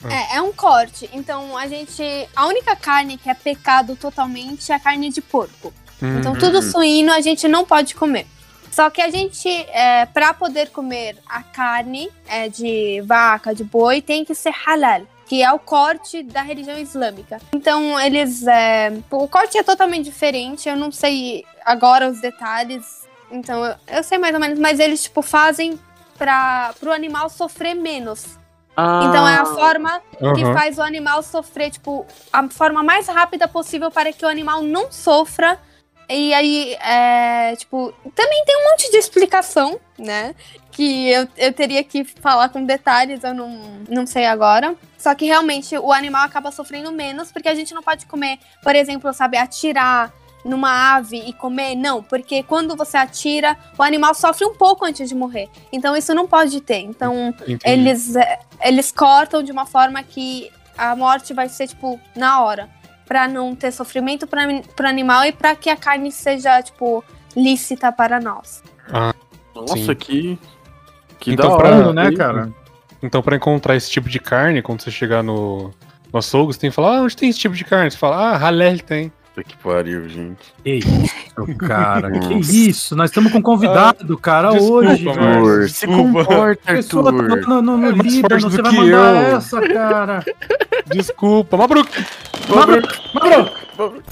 [0.08, 1.08] É, é um corte.
[1.12, 2.02] Então a gente.
[2.34, 5.72] A única carne que é pecado totalmente é a carne de porco.
[6.02, 6.38] Então Uhum.
[6.38, 8.26] tudo suíno a gente não pode comer.
[8.70, 14.00] Só que a gente, é, para poder comer a carne é, de vaca, de boi,
[14.00, 17.40] tem que ser halal, que é o corte da religião islâmica.
[17.52, 20.68] Então eles, é, o corte é totalmente diferente.
[20.68, 23.06] Eu não sei agora os detalhes.
[23.30, 25.78] Então eu, eu sei mais ou menos, mas eles tipo fazem
[26.18, 28.40] para o animal sofrer menos.
[28.76, 30.52] Ah, Então é a forma que Aham.
[30.52, 34.90] faz o animal sofrer, tipo, a forma mais rápida possível para que o animal não
[34.90, 35.60] sofra.
[36.08, 40.34] E aí, é, tipo, também tem um monte de explicação, né?
[40.80, 44.74] Que eu, eu teria que falar com detalhes, eu não, não sei agora.
[44.96, 48.74] Só que realmente o animal acaba sofrendo menos, porque a gente não pode comer, por
[48.74, 50.10] exemplo, sabe, atirar
[50.42, 51.74] numa ave e comer.
[51.74, 55.50] Não, porque quando você atira, o animal sofre um pouco antes de morrer.
[55.70, 56.78] Então isso não pode ter.
[56.78, 57.60] Então Entendi.
[57.62, 62.70] eles, é, eles cortam de uma forma que a morte vai ser, tipo, na hora.
[63.04, 67.04] Pra não ter sofrimento pra, pro animal e pra que a carne seja, tipo,
[67.36, 68.62] lícita para nós.
[69.54, 69.94] Nossa, Sim.
[69.94, 70.38] que.
[71.20, 71.92] Que Então, da pra- hora.
[71.92, 72.50] Né, cara?
[73.02, 75.70] Então, pra encontrar esse tipo de carne, quando você chegar no,
[76.12, 77.90] no açougue, você tem que falar, ah, onde tem esse tipo de carne?
[77.90, 79.12] Você fala, ah, halal tem.
[79.34, 80.52] Puta Que pariu, gente.
[80.64, 82.10] Que isso, cara.
[82.18, 82.96] que isso?
[82.96, 85.08] Nós estamos com convidado, cara, desculpa, hoje.
[85.08, 87.48] Arthur, se comporta, A pessoa tá Arthur.
[87.48, 88.02] no, no, no É do
[88.40, 89.36] você vai que mandar eu.
[89.36, 90.24] essa, cara.
[90.86, 91.88] Desculpa, Mabruk!
[92.48, 94.02] Mabruk, Mabruk.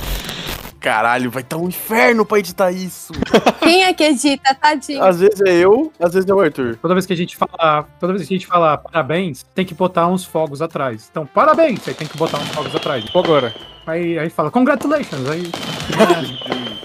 [0.80, 3.12] Caralho, vai estar um inferno pra editar isso.
[3.60, 5.02] Quem é que edita, tadinho?
[5.02, 6.76] Às vezes é eu, às vezes é o Arthur.
[6.80, 9.74] Toda vez que a gente fala, toda vez que a gente fala parabéns, tem que
[9.74, 11.08] botar uns fogos atrás.
[11.10, 13.04] Então, parabéns, aí tem que botar uns fogos atrás.
[13.14, 13.54] Agora.
[13.88, 15.50] Aí, aí fala, congratulations, aí,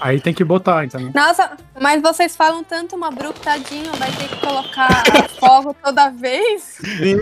[0.00, 1.10] aí tem que botar, então.
[1.14, 5.04] Nossa, mas vocês falam tanto Mabruk, tadinho, vai ter que colocar
[5.38, 6.62] fogo toda vez?
[6.80, 7.18] Sim,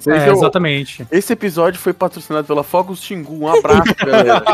[0.00, 0.10] sim.
[0.10, 1.06] É, é o- exatamente.
[1.12, 3.44] esse episódio foi patrocinado pela Fogos Xingu.
[3.44, 4.42] Um abraço, galera.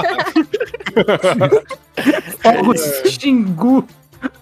[2.42, 3.86] Fogos Xingu.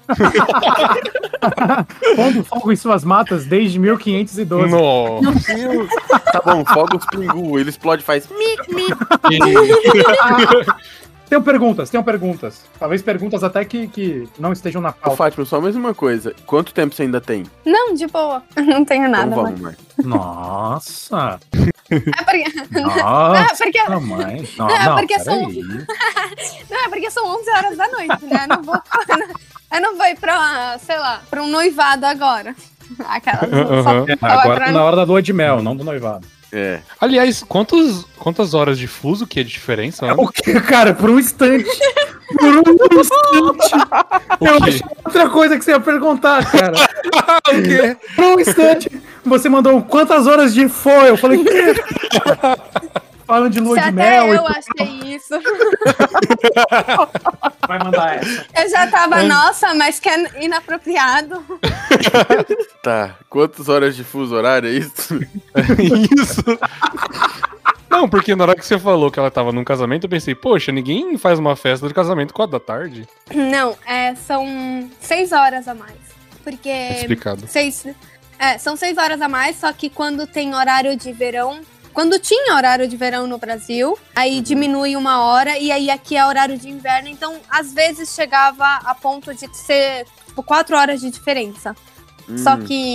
[2.16, 4.70] Pondo fogo em suas matas desde 1512.
[4.70, 5.54] Nossa.
[5.54, 5.88] Meu Deus.
[6.32, 7.58] Tá bom, Fogos Pingu.
[7.58, 8.28] Ele explode e faz.
[11.28, 12.62] Tenho perguntas, tenho perguntas.
[12.78, 15.16] Talvez perguntas até que, que não estejam na Ô, pauta.
[15.16, 16.32] Fátima, só a mesma coisa.
[16.46, 17.44] Quanto tempo você ainda tem?
[17.64, 18.42] Não, de boa.
[18.56, 19.74] Não tenho nada, então vamos.
[20.04, 21.40] Nossa!
[21.90, 22.44] É porque,
[22.80, 24.48] Nossa, é porque, mãe.
[24.58, 25.40] Não, É, não, porque são-
[26.70, 28.46] não, é porque são 11 horas da noite, né?
[28.48, 28.80] Não vou,
[29.74, 32.54] eu não vou ir pra, sei lá, pra um noivado agora.
[33.08, 34.04] Aquela, Aham.
[34.08, 36.26] É, só, agora pra tá na hora da lua de mel, não do noivado.
[36.52, 36.78] É.
[37.00, 40.06] Aliás, quantos, quantas horas de fuso que é de diferença?
[40.06, 40.14] né?
[40.16, 41.68] O que, cara, por um instante.
[42.38, 43.74] Por um instante.
[44.40, 46.74] Eu achei outra coisa que você ia perguntar, cara.
[47.48, 47.96] O quê?
[48.14, 48.90] Por um instante,
[49.24, 51.10] você mandou quantas horas de foi?
[51.10, 51.74] Eu falei, quê?
[53.26, 54.34] Falando de lua Se de até mel.
[54.34, 55.34] e eu achei isso.
[57.66, 58.46] Vai mandar essa.
[58.56, 61.44] Eu já tava, nossa, mas que é inapropriado.
[62.82, 63.16] Tá.
[63.30, 65.18] Quantas horas de fuso horário é isso?
[66.20, 66.42] Isso.
[67.88, 70.70] Não, porque na hora que você falou que ela tava num casamento, eu pensei, poxa,
[70.70, 73.08] ninguém faz uma festa de casamento 4 da tarde.
[73.32, 75.96] Não, é, são seis horas a mais.
[76.42, 76.68] Porque.
[76.68, 77.46] Explicado.
[77.46, 77.86] Seis,
[78.38, 81.60] é, são seis horas a mais, só que quando tem horário de verão.
[81.94, 86.26] Quando tinha horário de verão no Brasil, aí diminui uma hora, e aí aqui é
[86.26, 91.08] horário de inverno, então às vezes chegava a ponto de ser tipo, quatro horas de
[91.10, 91.74] diferença.
[92.38, 92.64] Só Hum.
[92.64, 92.94] que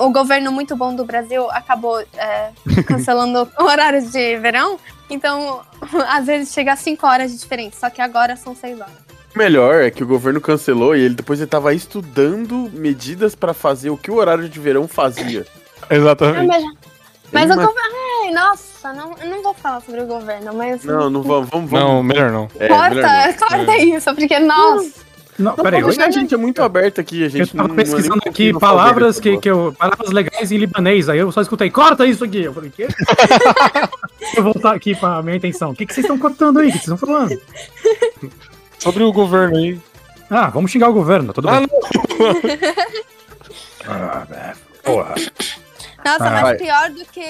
[0.00, 2.50] o governo muito bom do Brasil acabou é,
[2.86, 4.78] cancelando o horário de verão.
[5.08, 5.62] Então,
[6.08, 7.80] às vezes chega a 5 horas de diferença.
[7.80, 8.94] Só que agora são 6 horas.
[9.34, 13.54] O melhor é que o governo cancelou e ele depois ele tava estudando medidas pra
[13.54, 15.46] fazer o que o horário de verão fazia.
[15.88, 16.46] Exatamente.
[16.46, 16.64] mas
[17.32, 17.96] mas Ele o governo.
[18.24, 20.84] Ai, nossa, não, eu não vou falar sobre o governo, mas.
[20.84, 21.86] Não, não vamos, vamos, vamos.
[21.88, 22.48] Não, melhor não.
[22.58, 25.02] É, melhor corta, corta isso, porque, nossa.
[25.38, 25.64] Não, não.
[25.64, 27.80] peraí, Não, hoje a gente é muito aberto aqui, a eu gente tava não- não
[27.82, 29.74] é pesquisando aqui palavras que, que eu.
[29.78, 31.08] Palavras legais em libanês.
[31.08, 32.42] Aí eu só escutei, corta isso aqui.
[32.42, 32.86] Eu falei, quê?
[34.20, 35.70] Deixa eu voltar aqui pra minha intenção.
[35.70, 36.68] O que, que vocês estão cortando aí?
[36.68, 37.40] O que vocês estão falando?
[38.78, 39.80] Sobre o governo aí.
[40.28, 41.68] Ah, vamos xingar o governo, tudo Ah, bem.
[43.88, 44.52] Ah, é,
[44.82, 45.14] porra.
[46.04, 46.56] Nossa, Ah, mas vai.
[46.56, 47.24] pior do que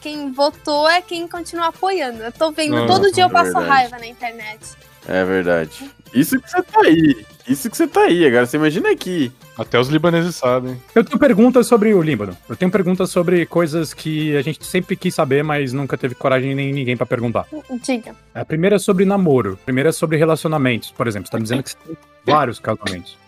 [0.00, 2.22] quem votou é quem continua apoiando.
[2.22, 3.68] Eu tô vendo, Não, todo dia eu é passo verdade.
[3.68, 4.60] raiva na internet.
[5.06, 5.90] É verdade.
[6.14, 7.26] Isso que você tá aí.
[7.46, 8.26] Isso que você tá aí.
[8.26, 9.30] Agora você imagina aqui.
[9.58, 10.80] Até os libaneses sabem.
[10.94, 12.34] Eu tenho perguntas sobre o Líbano.
[12.48, 16.54] Eu tenho perguntas sobre coisas que a gente sempre quis saber, mas nunca teve coragem
[16.54, 17.46] nem ninguém pra perguntar.
[17.82, 18.16] Diga.
[18.34, 19.58] A primeira é sobre namoro.
[19.60, 20.90] A primeira é sobre relacionamentos.
[20.90, 23.18] Por exemplo, você tá me dizendo que você tem vários casamentos.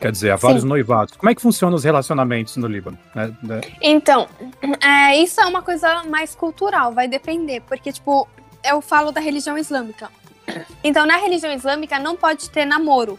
[0.00, 0.68] Quer dizer, há vários Sim.
[0.68, 1.16] noivados.
[1.16, 2.98] Como é que funcionam os relacionamentos no Líbano?
[3.14, 3.34] né?
[3.42, 3.60] né?
[3.80, 4.28] Então,
[4.82, 8.28] é, isso é uma coisa mais cultural, vai depender, porque, tipo,
[8.62, 10.10] eu falo da religião islâmica.
[10.84, 13.18] Então, na religião islâmica não pode ter namoro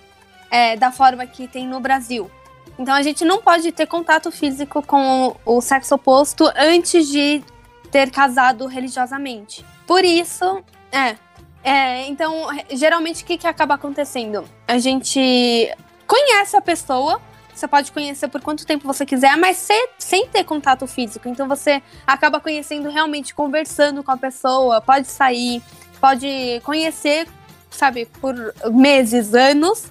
[0.51, 2.29] é, da forma que tem no Brasil.
[2.77, 7.43] Então, a gente não pode ter contato físico com o sexo oposto antes de
[7.91, 9.65] ter casado religiosamente.
[9.87, 11.15] Por isso, é.
[11.63, 14.43] é, então, geralmente, o que, que acaba acontecendo?
[14.67, 15.73] A gente
[16.07, 17.21] conhece a pessoa,
[17.53, 21.27] você pode conhecer por quanto tempo você quiser, mas se- sem ter contato físico.
[21.27, 25.61] Então você acaba conhecendo realmente, conversando com a pessoa, pode sair,
[25.99, 27.27] pode conhecer,
[27.69, 28.35] sabe, por
[28.71, 29.85] meses, anos.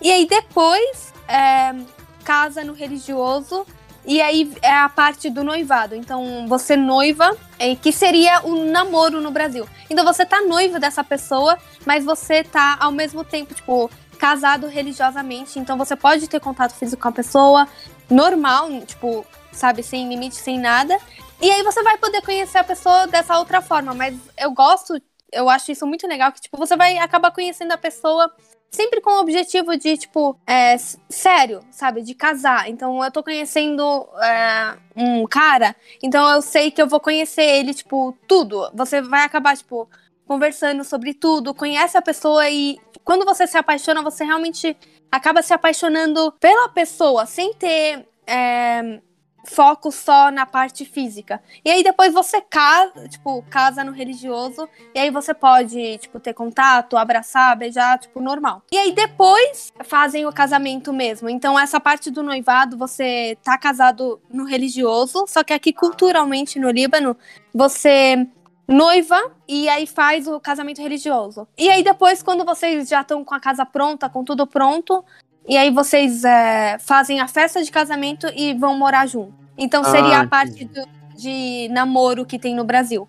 [0.00, 1.74] E aí depois é,
[2.24, 3.66] casa no religioso.
[4.06, 5.94] E aí é a parte do noivado.
[5.94, 9.68] Então você noiva, é, que seria o namoro no Brasil.
[9.90, 15.58] Então você tá noivo dessa pessoa, mas você tá ao mesmo tempo, tipo, casado religiosamente,
[15.58, 17.68] então você pode ter contato físico com a pessoa,
[18.10, 20.98] normal, tipo, sabe, sem limite, sem nada.
[21.40, 25.00] E aí você vai poder conhecer a pessoa dessa outra forma, mas eu gosto,
[25.32, 28.30] eu acho isso muito legal, que, tipo, você vai acabar conhecendo a pessoa
[28.70, 30.76] sempre com o objetivo de, tipo, é,
[31.08, 32.68] sério, sabe, de casar.
[32.68, 33.82] Então eu tô conhecendo
[34.22, 38.70] é, um cara, então eu sei que eu vou conhecer ele, tipo, tudo.
[38.74, 39.88] Você vai acabar, tipo,
[40.26, 44.76] conversando sobre tudo, conhece a pessoa e quando você se apaixona, você realmente
[45.10, 49.00] acaba se apaixonando pela pessoa, sem ter é,
[49.46, 51.42] foco só na parte física.
[51.64, 56.34] E aí depois você casa, tipo, casa no religioso, e aí você pode, tipo, ter
[56.34, 58.62] contato, abraçar, beijar, tipo, normal.
[58.70, 61.30] E aí depois fazem o casamento mesmo.
[61.30, 66.70] Então essa parte do noivado, você tá casado no religioso, só que aqui culturalmente no
[66.70, 67.16] Líbano,
[67.54, 68.26] você
[68.68, 69.16] noiva
[69.48, 71.48] e aí faz o casamento religioso.
[71.56, 75.02] E aí depois, quando vocês já estão com a casa pronta, com tudo pronto,
[75.48, 79.32] e aí vocês é, fazem a festa de casamento e vão morar junto.
[79.56, 83.08] Então seria Ah, a parte do- de namoro que tem no Brasil.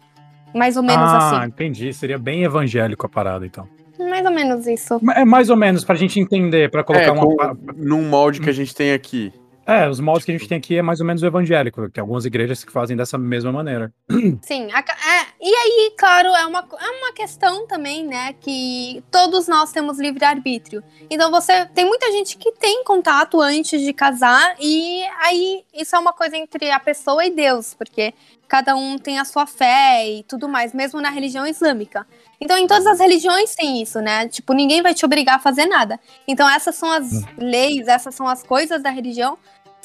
[0.55, 1.47] Mais ou menos ah, assim.
[1.47, 1.93] entendi.
[1.93, 3.68] Seria bem evangélico a parada, então.
[3.99, 4.99] Mais ou menos isso.
[5.14, 7.55] É mais ou menos pra gente entender, pra colocar É, uma.
[7.76, 9.32] num molde que a gente tem aqui.
[9.70, 11.99] É, os moldes que a gente tem aqui é mais ou menos o evangélico, que
[11.99, 13.93] algumas igrejas que fazem dessa mesma maneira.
[14.41, 19.47] Sim, a é, e aí, claro, é uma, é uma questão também, né, que todos
[19.47, 20.84] nós temos livre-arbítrio.
[21.07, 25.99] Então você tem muita gente que tem contato antes de casar, e aí isso é
[25.99, 28.15] uma coisa entre a pessoa e Deus, porque
[28.49, 32.07] cada um tem a sua fé e tudo mais, mesmo na religião islâmica.
[32.41, 34.28] Então, em todas as religiões tem isso, né?
[34.28, 35.99] Tipo, ninguém vai te obrigar a fazer nada.
[36.28, 39.38] Então, essas são as leis, essas são as coisas da religião.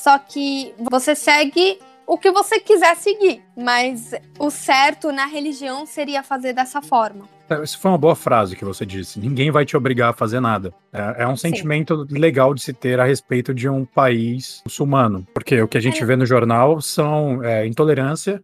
[0.05, 3.43] Só que você segue o que você quiser seguir.
[3.57, 7.25] Mas o certo na religião seria fazer dessa forma.
[7.49, 9.19] É, Isso foi uma boa frase que você disse.
[9.19, 10.75] Ninguém vai te obrigar a fazer nada.
[10.93, 15.27] É, é um sentimento legal de se ter a respeito de um país muçulmano.
[15.33, 16.05] Porque o que a gente É.
[16.07, 18.43] vê no jornal são é, intolerância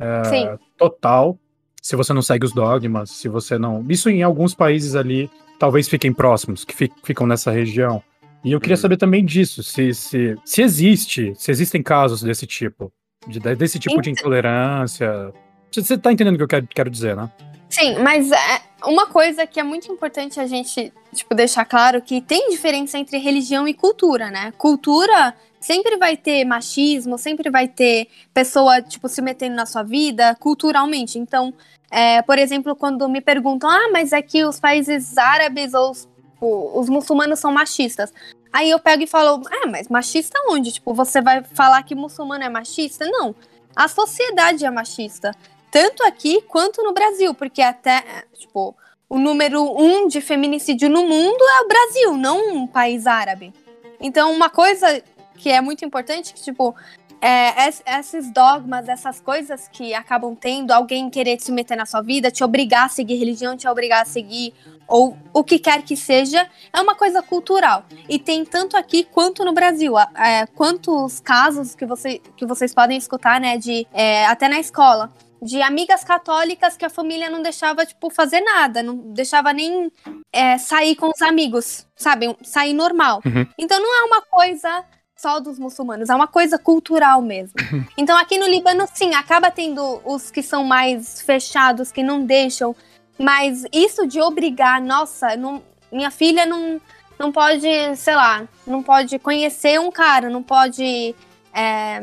[0.00, 0.58] é, Sim.
[0.78, 1.38] total.
[1.82, 3.84] Se você não segue os dogmas, se você não.
[3.90, 8.02] Isso em alguns países ali talvez fiquem próximos, que fi- ficam nessa região.
[8.44, 8.80] E eu queria Uhum.
[8.82, 12.92] saber também disso, se, se, se existe, se existem casos desse tipo,
[13.26, 15.32] de- desse tipo de intolerância.
[15.72, 17.30] Você- Você tá entendendo o que eu quero, quero dizer, né?
[17.70, 22.20] Sim, mas é, uma coisa que é muito importante a gente, tipo, deixar claro que
[22.20, 24.52] tem diferença entre religião e cultura, né?
[24.58, 30.36] Cultura sempre vai ter machismo, sempre vai ter pessoa, tipo, se metendo na sua vida
[30.38, 31.18] culturalmente.
[31.18, 31.52] Então,
[31.90, 36.06] é, por exemplo, quando me perguntam, ah, mas é que os países árabes ou os,
[36.46, 38.12] o- os muçulmanos são machistas.
[38.52, 40.72] Aí eu pego e falo, ah, mas machista onde?
[40.72, 43.04] Tipo, você vai falar que muçulmano é machista?
[43.06, 43.34] Não.
[43.74, 45.34] A sociedade é machista.
[45.70, 48.04] Tanto aqui quanto no Brasil, porque até,
[48.38, 48.76] tipo,
[49.08, 53.52] o número um de feminicídio no mundo é o Brasil, não um país árabe.
[54.00, 55.02] Então, uma coisa
[55.36, 56.74] que é muito importante, que, tipo,
[57.20, 62.02] é, es- esses dogmas, essas coisas que acabam tendo, alguém querer se meter na sua
[62.02, 64.54] vida, te obrigar a seguir religião, te obrigar a seguir,
[64.86, 67.84] ou o que quer que seja, é uma coisa cultural.
[68.08, 69.98] E tem tanto aqui quanto no Brasil.
[69.98, 75.12] É, quantos casos que, você, que vocês podem escutar, né, de é, até na escola,
[75.42, 79.92] de amigas católicas que a família não deixava, tipo, fazer nada, não deixava nem
[80.32, 82.34] é, sair com os amigos, sabe?
[82.42, 83.20] Sair normal.
[83.24, 83.46] Uhum.
[83.58, 84.84] Então não é uma coisa
[85.16, 87.54] só dos muçulmanos, é uma coisa cultural mesmo.
[87.96, 92.74] Então aqui no Líbano, sim, acaba tendo os que são mais fechados, que não deixam,
[93.18, 96.80] mas isso de obrigar, nossa, não- minha filha não,
[97.18, 101.14] não pode, sei lá, não pode conhecer um cara, não pode.
[101.52, 102.02] é,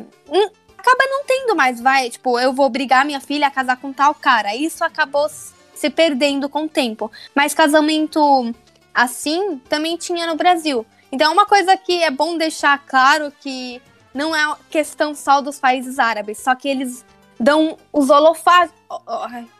[0.77, 4.15] acaba não tendo mais, vai, tipo, eu vou obrigar minha filha a casar com tal
[4.15, 4.55] cara.
[4.55, 7.11] Isso acabou se perdendo com o tempo.
[7.35, 8.53] Mas casamento
[8.93, 10.85] assim também tinha no Brasil.
[11.11, 13.81] Então uma coisa que é bom deixar claro que
[14.13, 17.05] não é questão só dos países árabes, só que eles
[17.41, 18.69] dão os, holofa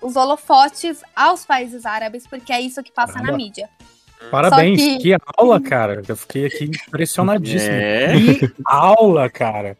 [0.01, 3.38] os holofotes aos países árabes, porque é isso que passa na Caramba.
[3.38, 3.69] mídia.
[4.29, 5.17] Parabéns, que- que...
[5.36, 6.03] aula, cara.
[6.07, 7.71] Eu fiquei aqui impressionadíssimo.
[7.73, 8.13] É.
[8.39, 9.75] Que aula, cara.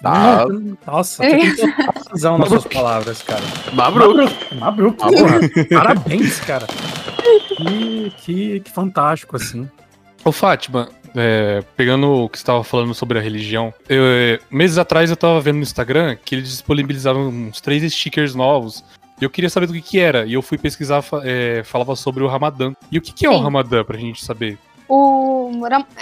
[0.00, 0.46] Tá.
[0.86, 1.42] Nossa, tem
[2.10, 3.42] razão nas suas palavras, cara.
[3.74, 4.54] Mabruk.
[4.54, 4.96] Mabruk.
[5.68, 6.66] Parabéns, cara.
[7.56, 9.68] Que, que, que fantástico, assim.
[10.24, 14.78] Ô, Fátima, é, pegando o que você estava falando sobre a religião, eu, é, meses
[14.78, 18.84] atrás eu estava vendo no Instagram que eles disponibilizaram uns três stickers novos.
[19.20, 20.26] E eu queria saber do que, que era.
[20.26, 22.74] E eu fui pesquisar, é, falava sobre o Ramadã.
[22.92, 23.42] E o que, que é o Sim.
[23.42, 24.58] Ramadã, pra gente saber?
[24.88, 25.50] O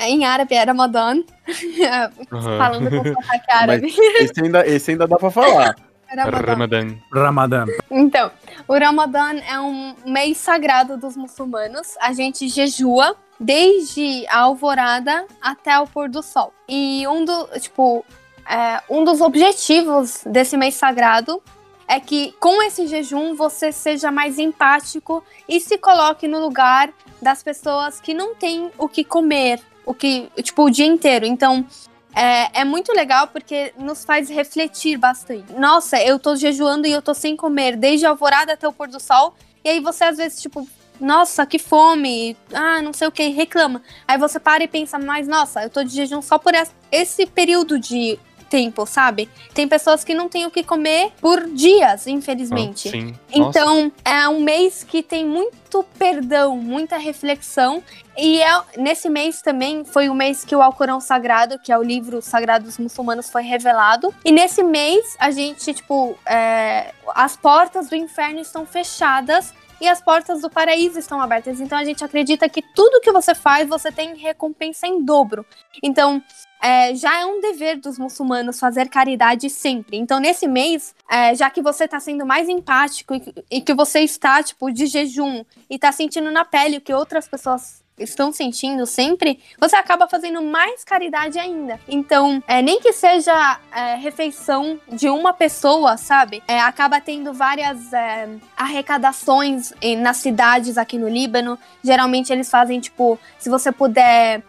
[0.01, 1.23] em árabe é Ramadan,
[2.33, 2.59] Aham.
[2.59, 3.87] falando com sotaque árabe.
[3.87, 5.75] Esse ainda, esse ainda dá pra falar.
[6.23, 6.47] Ramadan.
[6.47, 6.97] Ramadã.
[7.13, 7.65] Ramadã.
[7.91, 8.31] Então,
[8.69, 11.97] o Ramadã é um mês sagrado dos muçulmanos.
[12.01, 16.53] A gente jejua desde a alvorada até o pôr do sol.
[16.69, 18.05] E um do, tipo,
[18.49, 21.43] é, um dos objetivos desse mês sagrado
[21.87, 26.91] é que com esse jejum você seja mais empático e se coloque no lugar
[27.21, 31.27] das pessoas que não têm o que comer, o que, tipo, o dia inteiro.
[31.27, 31.67] Então,
[32.15, 35.53] é, é muito legal porque nos faz refletir bastante.
[35.55, 38.89] Nossa, eu tô jejuando e eu tô sem comer desde a alvorada até o pôr
[38.89, 39.35] do sol.
[39.65, 40.67] E aí você às vezes, tipo,
[41.01, 43.83] nossa, que fome, ah, não sei o que, reclama.
[44.07, 47.27] Aí você para e pensa, mas nossa, eu tô de jejum só por es- esse
[47.27, 48.19] período de
[48.55, 49.29] tempo, sabe?
[49.53, 52.89] Tem pessoas que não têm o que comer por dias, infelizmente.
[52.89, 53.21] Ah.
[53.33, 57.83] Então, é um mês que tem muito perdão, muita reflexão.
[58.17, 61.83] E é- nesse mês também foi o mês que o Alcorão Sagrado, que é o
[61.83, 64.15] livro sagrado dos muçulmanos, foi revelado.
[64.25, 70.01] E nesse mês, a gente, tipo, é, as portas do inferno estão fechadas e as
[70.01, 71.61] portas do paraíso estão abertas.
[71.61, 75.45] Então a gente acredita que tudo que você faz, você tem recompensa em dobro.
[75.83, 76.23] Então,
[76.65, 79.99] é, já é um dever dos muçulmanos fazer caridade sempre.
[79.99, 84.01] Então, nesse mês, é, já que você está sendo mais empático e, e que você
[84.01, 88.87] está, tipo, de jejum e está sentindo na pele o que outras pessoas estão sentindo
[88.87, 91.79] sempre, você acaba fazendo mais caridade ainda.
[91.87, 96.43] Então, é, nem que seja é, refeição de uma pessoa, sabe?
[96.49, 101.59] É, acaba tendo várias é, arrecadações em- nas cidades aqui no Líbano.
[101.85, 104.43] Geralmente eles fazem, tipo, se você puder.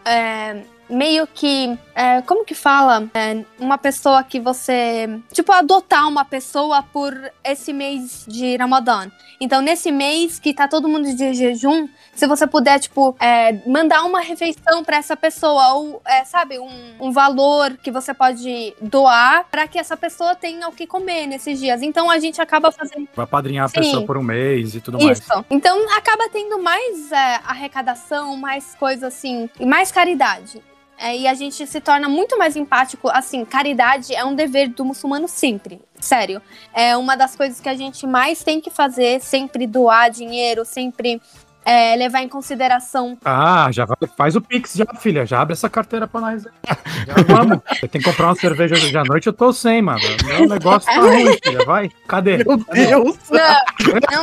[0.88, 1.76] Meio que.
[1.94, 3.08] é, como que fala?
[3.14, 5.20] É, uma pessoa que você.
[5.32, 7.14] Tipo, adotar uma pessoa por
[7.44, 9.10] esse mês de Ramadã.
[9.38, 14.02] Então, nesse mês que tá todo mundo de jejum, se você puder, tipo, é, mandar
[14.04, 19.44] uma refeição pra essa pessoa, ou, é, sabe, um, um valor que você pode doar
[19.50, 21.82] pra que essa pessoa tenha o que comer nesses dias.
[21.82, 23.80] Então, a gente acaba fazendo Vai padrinhar a Sim.
[23.80, 25.18] pessoa por um mês e tudo mais.
[25.18, 25.44] isso.
[25.50, 30.62] Então acaba tendo mais é, arrecadação, mais coisa assim, e mais caridade.
[30.98, 33.08] É, e a gente se torna muito mais empático.
[33.08, 35.80] Assim, caridade é um dever do muçulmano sempre.
[36.00, 36.40] Sério.
[36.72, 41.20] É uma das coisas que a gente mais tem que fazer, sempre doar dinheiro, sempre
[41.66, 43.18] é, levar em consideração.
[43.24, 45.26] Ah, já vai- faz o Pix já, filha.
[45.26, 46.44] Já abre essa carteira pra nós.
[46.44, 47.58] Já vamos.
[47.82, 49.98] Eu tenho que comprar uma cerveja hoje à noite, eu tô sem, mano.
[50.24, 51.64] Meu negócio tá ruim, filha.
[51.66, 51.90] Vai.
[52.06, 52.38] Cadê?
[52.38, 53.16] Meu Deus!
[53.30, 54.22] Não,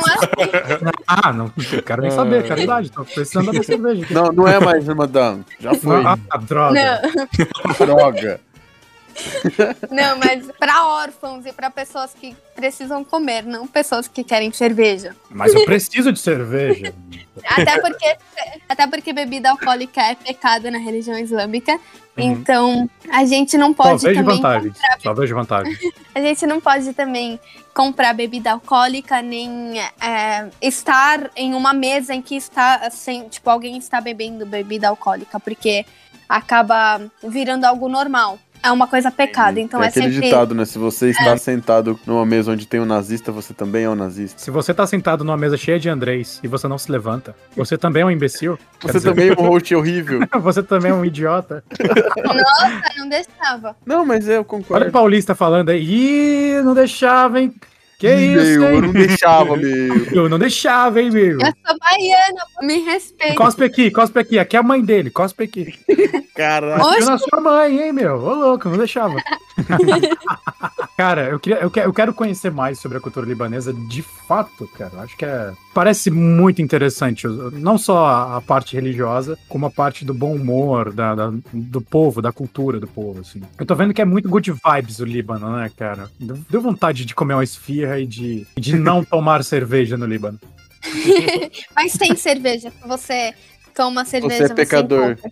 [0.88, 1.52] é Ah, não,
[1.84, 2.90] quero nem saber, caridade.
[2.90, 4.02] Tô precisando da minha cerveja.
[4.04, 4.14] aqui.
[4.14, 5.40] Não, não é mais Ramadã.
[5.60, 6.02] Já foi.
[6.04, 7.00] Ah, droga.
[7.14, 7.86] Não.
[7.86, 8.40] Droga.
[9.90, 15.14] Não, mas pra órfãos e pra pessoas que precisam comer, não pessoas que querem cerveja.
[15.30, 16.94] Mas eu preciso de cerveja.
[17.44, 18.16] Até porque,
[18.68, 21.72] até porque bebida alcoólica é pecado na religião islâmica.
[22.16, 22.24] Uhum.
[22.24, 24.36] Então, a gente não pode vejo também.
[24.36, 24.76] vantagens.
[25.02, 25.78] Só vejo vantagens.
[26.14, 27.40] A gente não pode também
[27.74, 33.76] comprar bebida alcoólica, nem é, estar em uma mesa em que está assim, tipo, alguém
[33.78, 35.84] está bebendo bebida alcoólica, porque
[36.28, 38.38] acaba virando algo normal.
[38.64, 39.58] É uma coisa pecado.
[39.58, 40.22] Então é é, aquele sempre.
[40.22, 40.64] ditado, né?
[40.64, 44.40] Se você está sentado numa mesa onde tem um nazista, você também é um nazista.
[44.40, 47.76] Se você tá sentado numa mesa cheia de Andrés e você não se levanta, você
[47.76, 48.58] também é um imbecil.
[48.80, 50.20] Você dizer, também é um host horrível.
[50.40, 51.62] você também é um idiota.
[52.24, 53.76] Nossa, não deixava.
[53.84, 54.90] Não, mas é, eu Olha o concordo.
[54.90, 55.84] Paulista falando aí.
[55.84, 57.52] Ih, não deixava, hein?
[58.04, 58.92] Que isso, meu, eu não hein?
[58.92, 60.04] deixava, meu.
[60.12, 61.40] Eu não deixava, hein, meu?
[61.40, 63.34] Eu sou baiana, me respeita.
[63.34, 64.38] Cospe aqui, cospe aqui.
[64.38, 65.74] Aqui é a mãe dele, cospe aqui.
[66.36, 66.82] Caralho.
[66.82, 68.16] Eu na sua mãe, hein, meu?
[68.16, 69.16] Ô, louco, não deixava.
[70.98, 74.68] cara, eu, queria, eu, quero, eu quero conhecer mais sobre a cultura libanesa de fato,
[74.76, 75.00] cara.
[75.00, 75.52] Acho que é.
[75.72, 77.26] Parece muito interessante.
[77.26, 82.20] Não só a, parte religiosa, como a parte do bom humor, da, da- do povo,
[82.20, 83.40] da cultura do povo, assim.
[83.58, 86.10] Eu tô vendo que é muito good vibes o Líbano, né, cara?
[86.18, 90.40] Deu deu vontade de comer uma esfirra e de, de não tomar cerveja no Líbano.
[91.74, 92.72] Mas tem cerveja.
[92.86, 93.34] Você
[93.74, 95.12] toma cerveja, Você é pecador.
[95.12, 95.30] encontra.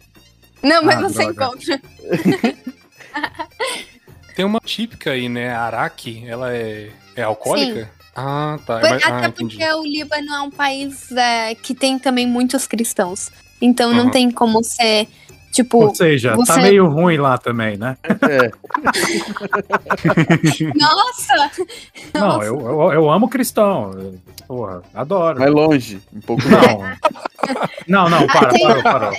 [0.62, 1.56] Não, mas Ah, você droga.
[1.56, 1.82] encontra.
[4.34, 5.50] Tem uma típica aí, né?
[5.54, 7.90] Araque, ela é, é alcoólica?
[8.14, 8.78] Ah, tá.
[8.80, 9.56] Por- Mas- até ah, entendi.
[9.58, 13.30] porque o Líbano é um país é, que tem também muitos cristãos.
[13.60, 14.10] Então não Uhum.
[14.10, 15.06] tem como ser,
[15.52, 17.96] tipo, Ou seja, tá você- meio ruim lá também, né?
[18.28, 18.50] É,
[20.74, 21.50] nossa!
[22.14, 22.44] Não, Nossa.
[22.46, 24.12] eu, eu, eu amo cristão.
[24.46, 25.38] Porra, adoro.
[25.38, 26.00] vai longe.
[26.12, 26.42] Um pouco
[27.86, 29.12] Não, não, não, para, tem- parou, parou.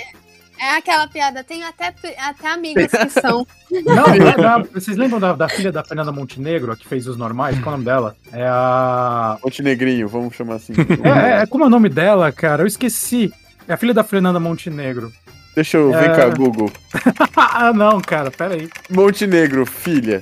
[0.60, 3.46] É aquela piada, tem até, até amigas que são.
[3.70, 7.06] Não, não, é da- vocês lembram da, da filha da Fernanda Montenegro, a que fez
[7.06, 7.58] os normais?
[7.58, 8.16] Qual é o nome dela?
[8.32, 9.36] É a.
[9.42, 10.72] Montenegrinho, vamos chamar assim.
[11.02, 12.62] É, é, como é o nome dela, cara?
[12.62, 13.32] Eu esqueci.
[13.66, 15.12] É a filha da Fernanda Montenegro.
[15.54, 16.16] Deixa eu ver É.
[16.16, 16.70] cá, Google.
[17.36, 18.68] ah, não, cara, peraí.
[18.90, 20.20] Montenegro, filha.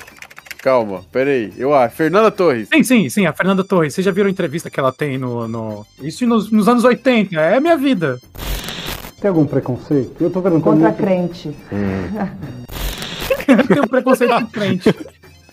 [0.63, 1.53] Calma, peraí.
[1.57, 1.97] Eu acho.
[1.97, 2.69] Fernanda Torres.
[2.73, 3.95] Sim, sim, sim, a Fernanda Torres.
[3.95, 5.49] Vocês já viram a entrevista que ela tem no.
[5.49, 5.87] no...
[6.01, 8.19] Isso nos, nos anos 80, é a minha vida.
[9.21, 10.15] Tem algum preconceito?
[10.21, 10.65] Eu tô perguntando.
[10.77, 11.57] Contra muito- crente.
[13.49, 14.95] Eu tenho preconceito com crente.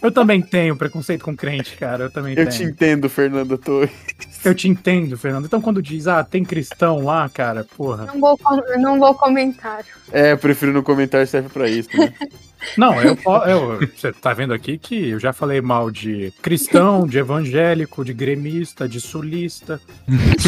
[0.01, 2.05] Eu também tenho preconceito com crente, cara.
[2.05, 2.49] Eu também Eu tenho.
[2.49, 3.91] te entendo, Fernanda Torres.
[4.43, 5.45] Eu te entendo, Fernando.
[5.45, 8.05] Então quando diz, ah, tem cristão lá, cara, porra.
[8.05, 8.39] Não vou,
[8.77, 9.83] não vou comentar.
[10.11, 12.13] É, eu prefiro no comentário serve pra isso, né?
[12.77, 17.17] Não, eu, eu você tá vendo aqui que eu já falei mal de cristão, de
[17.17, 19.79] evangélico, de gremista, de sulista.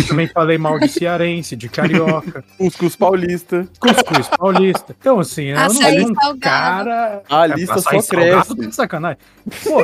[0.08, 3.68] Também falei mal de cearense, de carioca, Cuscuz paulista.
[3.80, 4.96] cuscuz paulista.
[5.00, 6.40] Então, assim, eu não sou um salgado.
[6.40, 7.24] cara.
[7.30, 8.56] A É, lista açaí só cresce.
[8.56, 9.18] tá sacanagem.
[9.64, 9.82] Pô,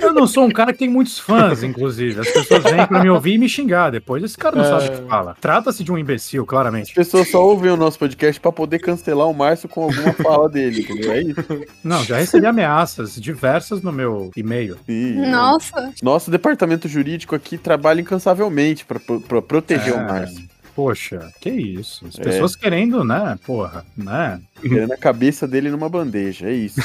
[0.00, 2.20] eu não sou um cara que tem muitos fãs, inclusive.
[2.20, 4.22] As pessoas vêm pra me ouvir e me xingar depois.
[4.22, 5.36] Esse cara não sabe o que fala.
[5.40, 6.94] Trata-se de um imbecil, As claramente.
[6.94, 10.80] pessoas só ouvem o nosso podcast pra poder cancelar o Márcio com alguma fala dele,
[10.82, 11.12] entendeu?
[11.12, 11.27] É isso.
[11.84, 14.76] Não, já recebi ameaças diversas no meu e-mail.
[14.86, 15.16] Sim.
[15.30, 19.96] Nossa, Nosso departamento jurídico aqui trabalha incansavelmente pra, pra proteger É.
[19.96, 20.48] o Márcio.
[20.74, 22.06] Poxa, que isso.
[22.06, 22.22] As É.
[22.22, 23.36] pessoas querendo, né?
[23.44, 24.40] Porra, né?
[24.60, 26.80] Querendo a cabeça dele numa bandeja, é isso.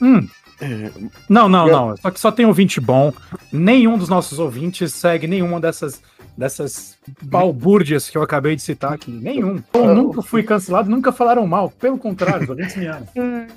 [0.00, 0.26] Hum.
[0.60, 0.88] É,
[1.28, 1.96] Não, não, Eu- não.
[1.96, 3.12] Só que só tem ouvinte bom.
[3.52, 6.00] Nenhum dos nossos ouvintes segue nenhuma dessas,
[6.36, 9.10] dessas balbúrdias que eu acabei de citar aqui.
[9.10, 9.62] Nenhum.
[9.72, 11.70] Eu nunca fui cancelado, nunca falaram mal.
[11.70, 13.06] Pelo contrário, os ouvintes me amam.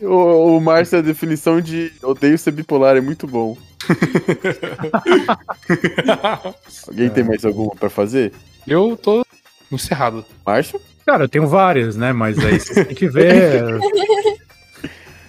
[0.02, 3.58] O, o Márcio, a definição de odeio ser bipolar é muito bom.
[6.88, 8.34] Alguém tem mais alguma pra fazer?
[8.68, 9.26] Eu tô
[9.72, 10.26] encerrado.
[10.46, 10.80] Márcio?
[11.06, 12.12] Cara, eu tenho várias, né?
[12.14, 13.64] Mas aí você tem que ver.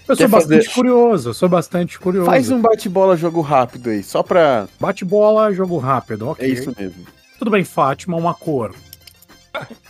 [0.08, 2.30] Eu sou Quer fazer- bastante curioso, eu sou bastante curioso.
[2.30, 4.66] Faz um bate-bola jogo rápido aí, só pra.
[4.80, 6.46] Bate bola, jogo rápido, ok.
[6.46, 7.04] É isso mesmo.
[7.38, 8.74] Tudo bem, Fátima, uma cor.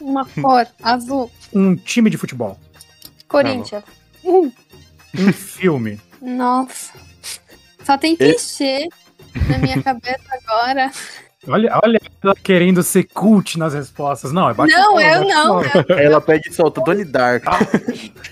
[0.00, 1.30] uma cor azul.
[1.52, 2.58] Um time de futebol.
[3.26, 3.84] Corinthians.
[4.24, 4.52] Um
[5.32, 6.00] filme.
[6.20, 6.92] Nossa.
[7.84, 8.88] Só tem clichê
[9.48, 10.90] na minha cabeça agora.
[11.46, 14.32] Olha, olha ela querendo ser cult nas respostas.
[14.32, 15.62] Não, é bate Não, eu não.
[15.62, 17.44] eu- ela pega e solta Donnie Dark.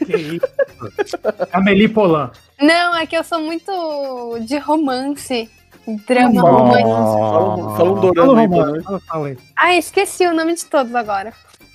[0.05, 0.47] Que isso?
[1.53, 2.31] Amelie Polan.
[2.61, 5.49] Não, é que eu sou muito de romance.
[6.07, 6.47] Drama Oh.
[6.47, 6.89] romântico.
[6.89, 8.83] Fala- fala um dorama Fala, aí, Romano, mano.
[8.85, 9.39] fala, fala aí.
[9.57, 11.33] Ah, esqueci o nome de todos agora.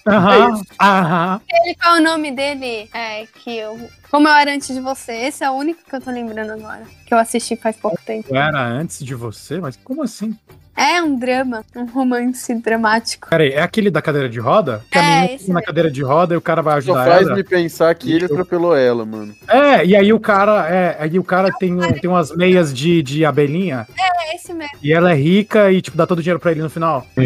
[0.08, 1.42] Aham, aham.
[1.48, 2.90] Ele, qual é o nome dele?
[2.94, 3.80] É, que eu.
[4.10, 5.12] Como eu era antes de você.
[5.14, 6.84] Esse é o único que eu tô lembrando agora.
[7.06, 8.28] Que eu assisti faz pouco tempo.
[8.30, 10.36] Eu era antes de você, mas como assim?
[10.76, 13.30] É um drama, um romance dramático.
[13.30, 14.84] Peraí, é aquele da cadeira de roda?
[14.90, 15.66] Que a É, menina esse fica na mesmo.
[15.68, 17.36] cadeira de roda e o cara vai Só ajudar faz ela.
[17.36, 19.36] me pensar que ele Eu- atropelou ela, mano.
[19.48, 23.04] É, e aí o cara, é, aí o cara tem, um- tem umas meias de,
[23.04, 24.78] de abelhinha É esse mesmo.
[24.82, 27.06] e ela é rica e, tipo, dá todo o dinheiro pra ele no final.
[27.16, 27.24] Não,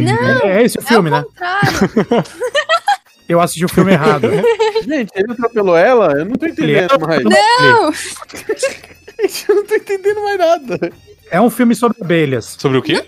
[0.50, 1.20] É, é esse o filme, é né?
[1.22, 2.24] o contrário.
[3.28, 4.28] Eu assisti o filme errado.
[4.86, 6.12] Gente, ele atropelou ela?
[6.14, 7.24] Eu não tô entendendo mais.
[7.24, 7.92] Não,
[9.28, 10.94] Gente, eu não tô entendendo mais nada.
[11.32, 12.56] É um filme sobre abelhas.
[12.60, 13.02] Sobre o quê?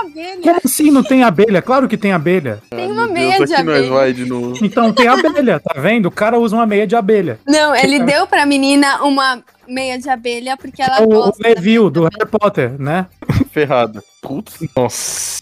[0.00, 0.42] abelha.
[0.42, 1.62] Como assim não tem abelha?
[1.62, 2.62] Claro que tem abelha.
[2.70, 3.92] Tem uma meia Deus, de aqui nós abelha.
[3.92, 4.64] vai de novo.
[4.64, 6.06] Então tem abelha, tá vendo?
[6.06, 7.38] O cara usa uma meia de abelha.
[7.46, 11.48] Não, ele deu pra menina uma meia de abelha porque ela É o, o gosta.
[11.48, 13.06] Neville do Harry Potter, né?
[13.50, 14.02] Ferrada.
[14.22, 14.54] Putz.
[14.76, 15.40] Nossa.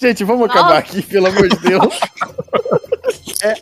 [0.00, 0.58] Gente, vamos Nossa.
[0.58, 2.00] acabar aqui, pelo amor de Deus.
[3.42, 3.58] É,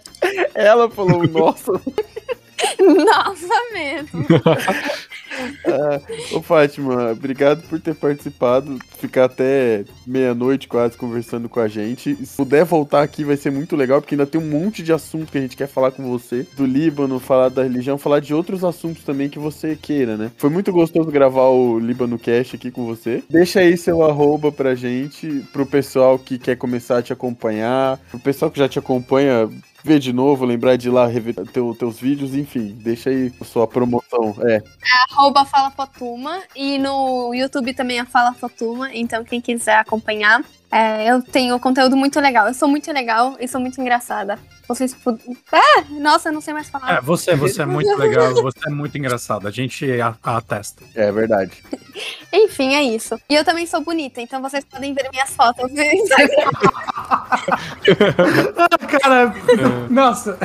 [0.54, 1.72] ela falou, nossa.
[2.78, 4.26] Nossa, mesmo.
[6.32, 8.78] Ô, Fátima, obrigado por ter participado.
[8.98, 12.14] Ficar até meia-noite quase conversando com a gente.
[12.24, 15.32] Se puder voltar aqui, vai ser muito legal, porque ainda tem um monte de assunto
[15.32, 16.46] que a gente quer falar com você.
[16.56, 20.30] Do Líbano, falar da religião, falar de outros assuntos também que você queira, né?
[20.36, 23.22] Foi muito gostoso gravar o Líbano Cast aqui com você.
[23.28, 28.20] Deixa aí seu arroba pra gente, pro pessoal que quer começar a te acompanhar, pro
[28.20, 29.48] pessoal que já te acompanha.
[29.84, 33.44] Ver de novo, lembrar de ir lá rever teu, teus vídeos, enfim, deixa aí a
[33.44, 34.34] sua promoção.
[34.42, 34.62] É,
[35.10, 36.40] Arroba Fala Fotuma.
[36.54, 38.94] E no YouTube também é Fala Fotuma.
[38.94, 40.42] Então, quem quiser acompanhar,
[40.72, 42.48] é, eu tenho conteúdo muito legal.
[42.48, 44.38] Eu sou muito legal e sou muito engraçada.
[44.66, 45.20] Vocês pud...
[45.52, 46.94] Ah, nossa, eu não sei mais falar.
[46.96, 49.46] É, você, você é muito legal, você é muito engraçado.
[49.46, 50.82] A gente a- a atesta.
[50.94, 51.62] é verdade.
[52.32, 53.20] Enfim, é isso.
[53.28, 56.50] E eu também sou bonita, então vocês podem ver minhas fotos no Instagram.
[59.02, 59.34] Cara,
[59.90, 60.38] nossa.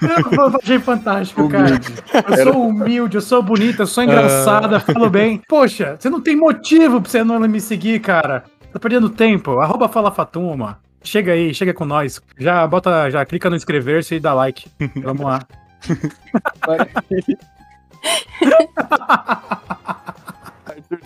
[0.00, 1.80] Eu achei fantástico, cara.
[2.28, 5.42] Eu sou humilde, eu sou bonita, eu sou engraçada, falo bem.
[5.48, 8.44] Poxa, você não tem motivo pra você não me seguir, cara.
[8.72, 9.58] Tá perdendo tempo.
[9.58, 10.78] Arroba Fala Fatuma.
[11.02, 12.22] Chega aí, chega com nós.
[12.38, 14.70] Já bota, já clica no inscrever-se e dá like.
[15.02, 15.40] Vamos lá.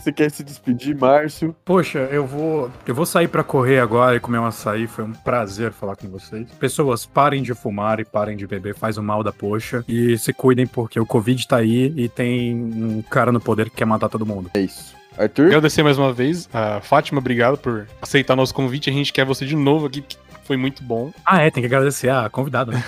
[0.07, 1.53] Você quer se despedir, Márcio?
[1.65, 4.87] Poxa, eu vou, eu vou sair pra correr agora e comer um açaí.
[4.87, 6.49] Foi um prazer falar com vocês.
[6.61, 9.85] Pessoas, parem de fumar e parem de beber, faz o mal da poxa.
[9.89, 13.79] E se cuidem porque o Covid tá aí e tem um cara no poder que
[13.79, 14.49] quer matar todo mundo.
[14.55, 14.95] É isso.
[15.19, 15.47] Arthur?
[15.47, 16.49] Agradecer mais uma vez.
[16.55, 18.89] A Fátima, obrigado por aceitar nosso convite.
[18.89, 21.13] A gente quer você de novo aqui, que foi muito bom.
[21.25, 22.85] Ah, é, tem que agradecer a convidada, né?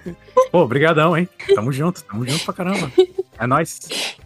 [0.50, 1.28] Pô, obrigadão, hein?
[1.54, 2.90] Tamo junto, tamo junto pra caramba.
[3.38, 4.16] É nóis.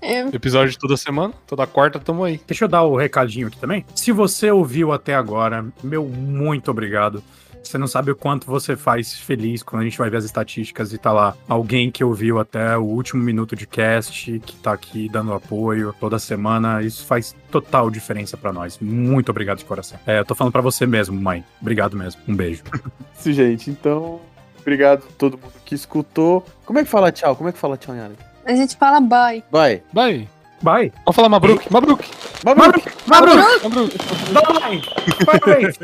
[0.00, 2.40] É, Episódio de toda semana, toda quarta, tamo aí.
[2.46, 3.84] Deixa eu dar o recadinho aqui também.
[3.94, 7.22] Se você ouviu até agora, meu muito obrigado.
[7.66, 10.92] Você não sabe o quanto você faz feliz quando a gente vai ver as estatísticas
[10.92, 15.08] e tá lá alguém que ouviu até o último minuto de cast, que tá aqui
[15.08, 16.80] dando apoio toda semana.
[16.82, 18.78] Isso faz total diferença pra nós.
[18.78, 19.98] Muito obrigado de coração.
[20.06, 21.44] É, eu tô falando pra você mesmo, mãe.
[21.60, 22.20] Obrigado mesmo.
[22.28, 22.62] Um beijo.
[23.18, 23.68] Isso, gente.
[23.68, 24.20] Então,
[24.60, 26.46] obrigado a todo mundo que escutou.
[26.64, 27.34] Como é que fala tchau?
[27.34, 28.14] Como é que fala tchau, Yara?
[28.46, 29.42] A gente fala bye.
[29.50, 29.82] Vai.
[29.92, 30.28] Vai.
[30.62, 30.92] Bye.
[31.04, 31.70] Vamos falar Mabruk.
[31.70, 32.02] Mabruk.
[32.44, 32.82] Mabruk!
[33.06, 33.62] Mabruk!
[33.62, 33.94] Mabruk.
[34.32, 34.82] Bye!
[35.26, 35.76] Parabéns!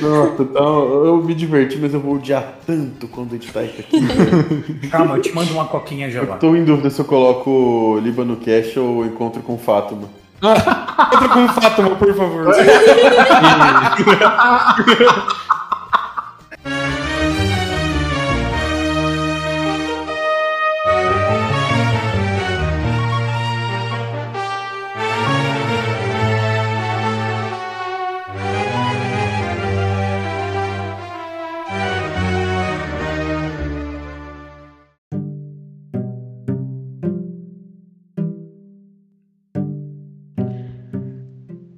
[0.00, 3.98] Nossa, então, eu me diverti, mas eu vou odiar tanto quando editar isso aqui.
[4.90, 6.38] Calma, eu te mando uma coquinha eu gelada.
[6.38, 10.08] tô em dúvida se eu coloco Líbano Cash ou Encontro com Fátima.
[10.42, 12.52] Entra com o Fátima, por favor.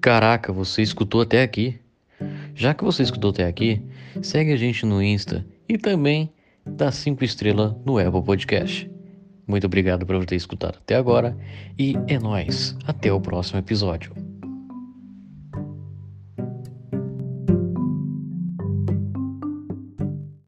[0.09, 1.79] Caraca, você escutou até aqui?
[2.55, 3.83] Já que você escutou até aqui,
[4.23, 6.33] segue a gente no Insta e também
[6.65, 8.91] dá 5 estrelas no Apple Podcast.
[9.47, 11.37] Muito obrigado por ter escutado até agora
[11.79, 12.75] e é nóis.
[12.87, 14.28] Até o próximo episódio.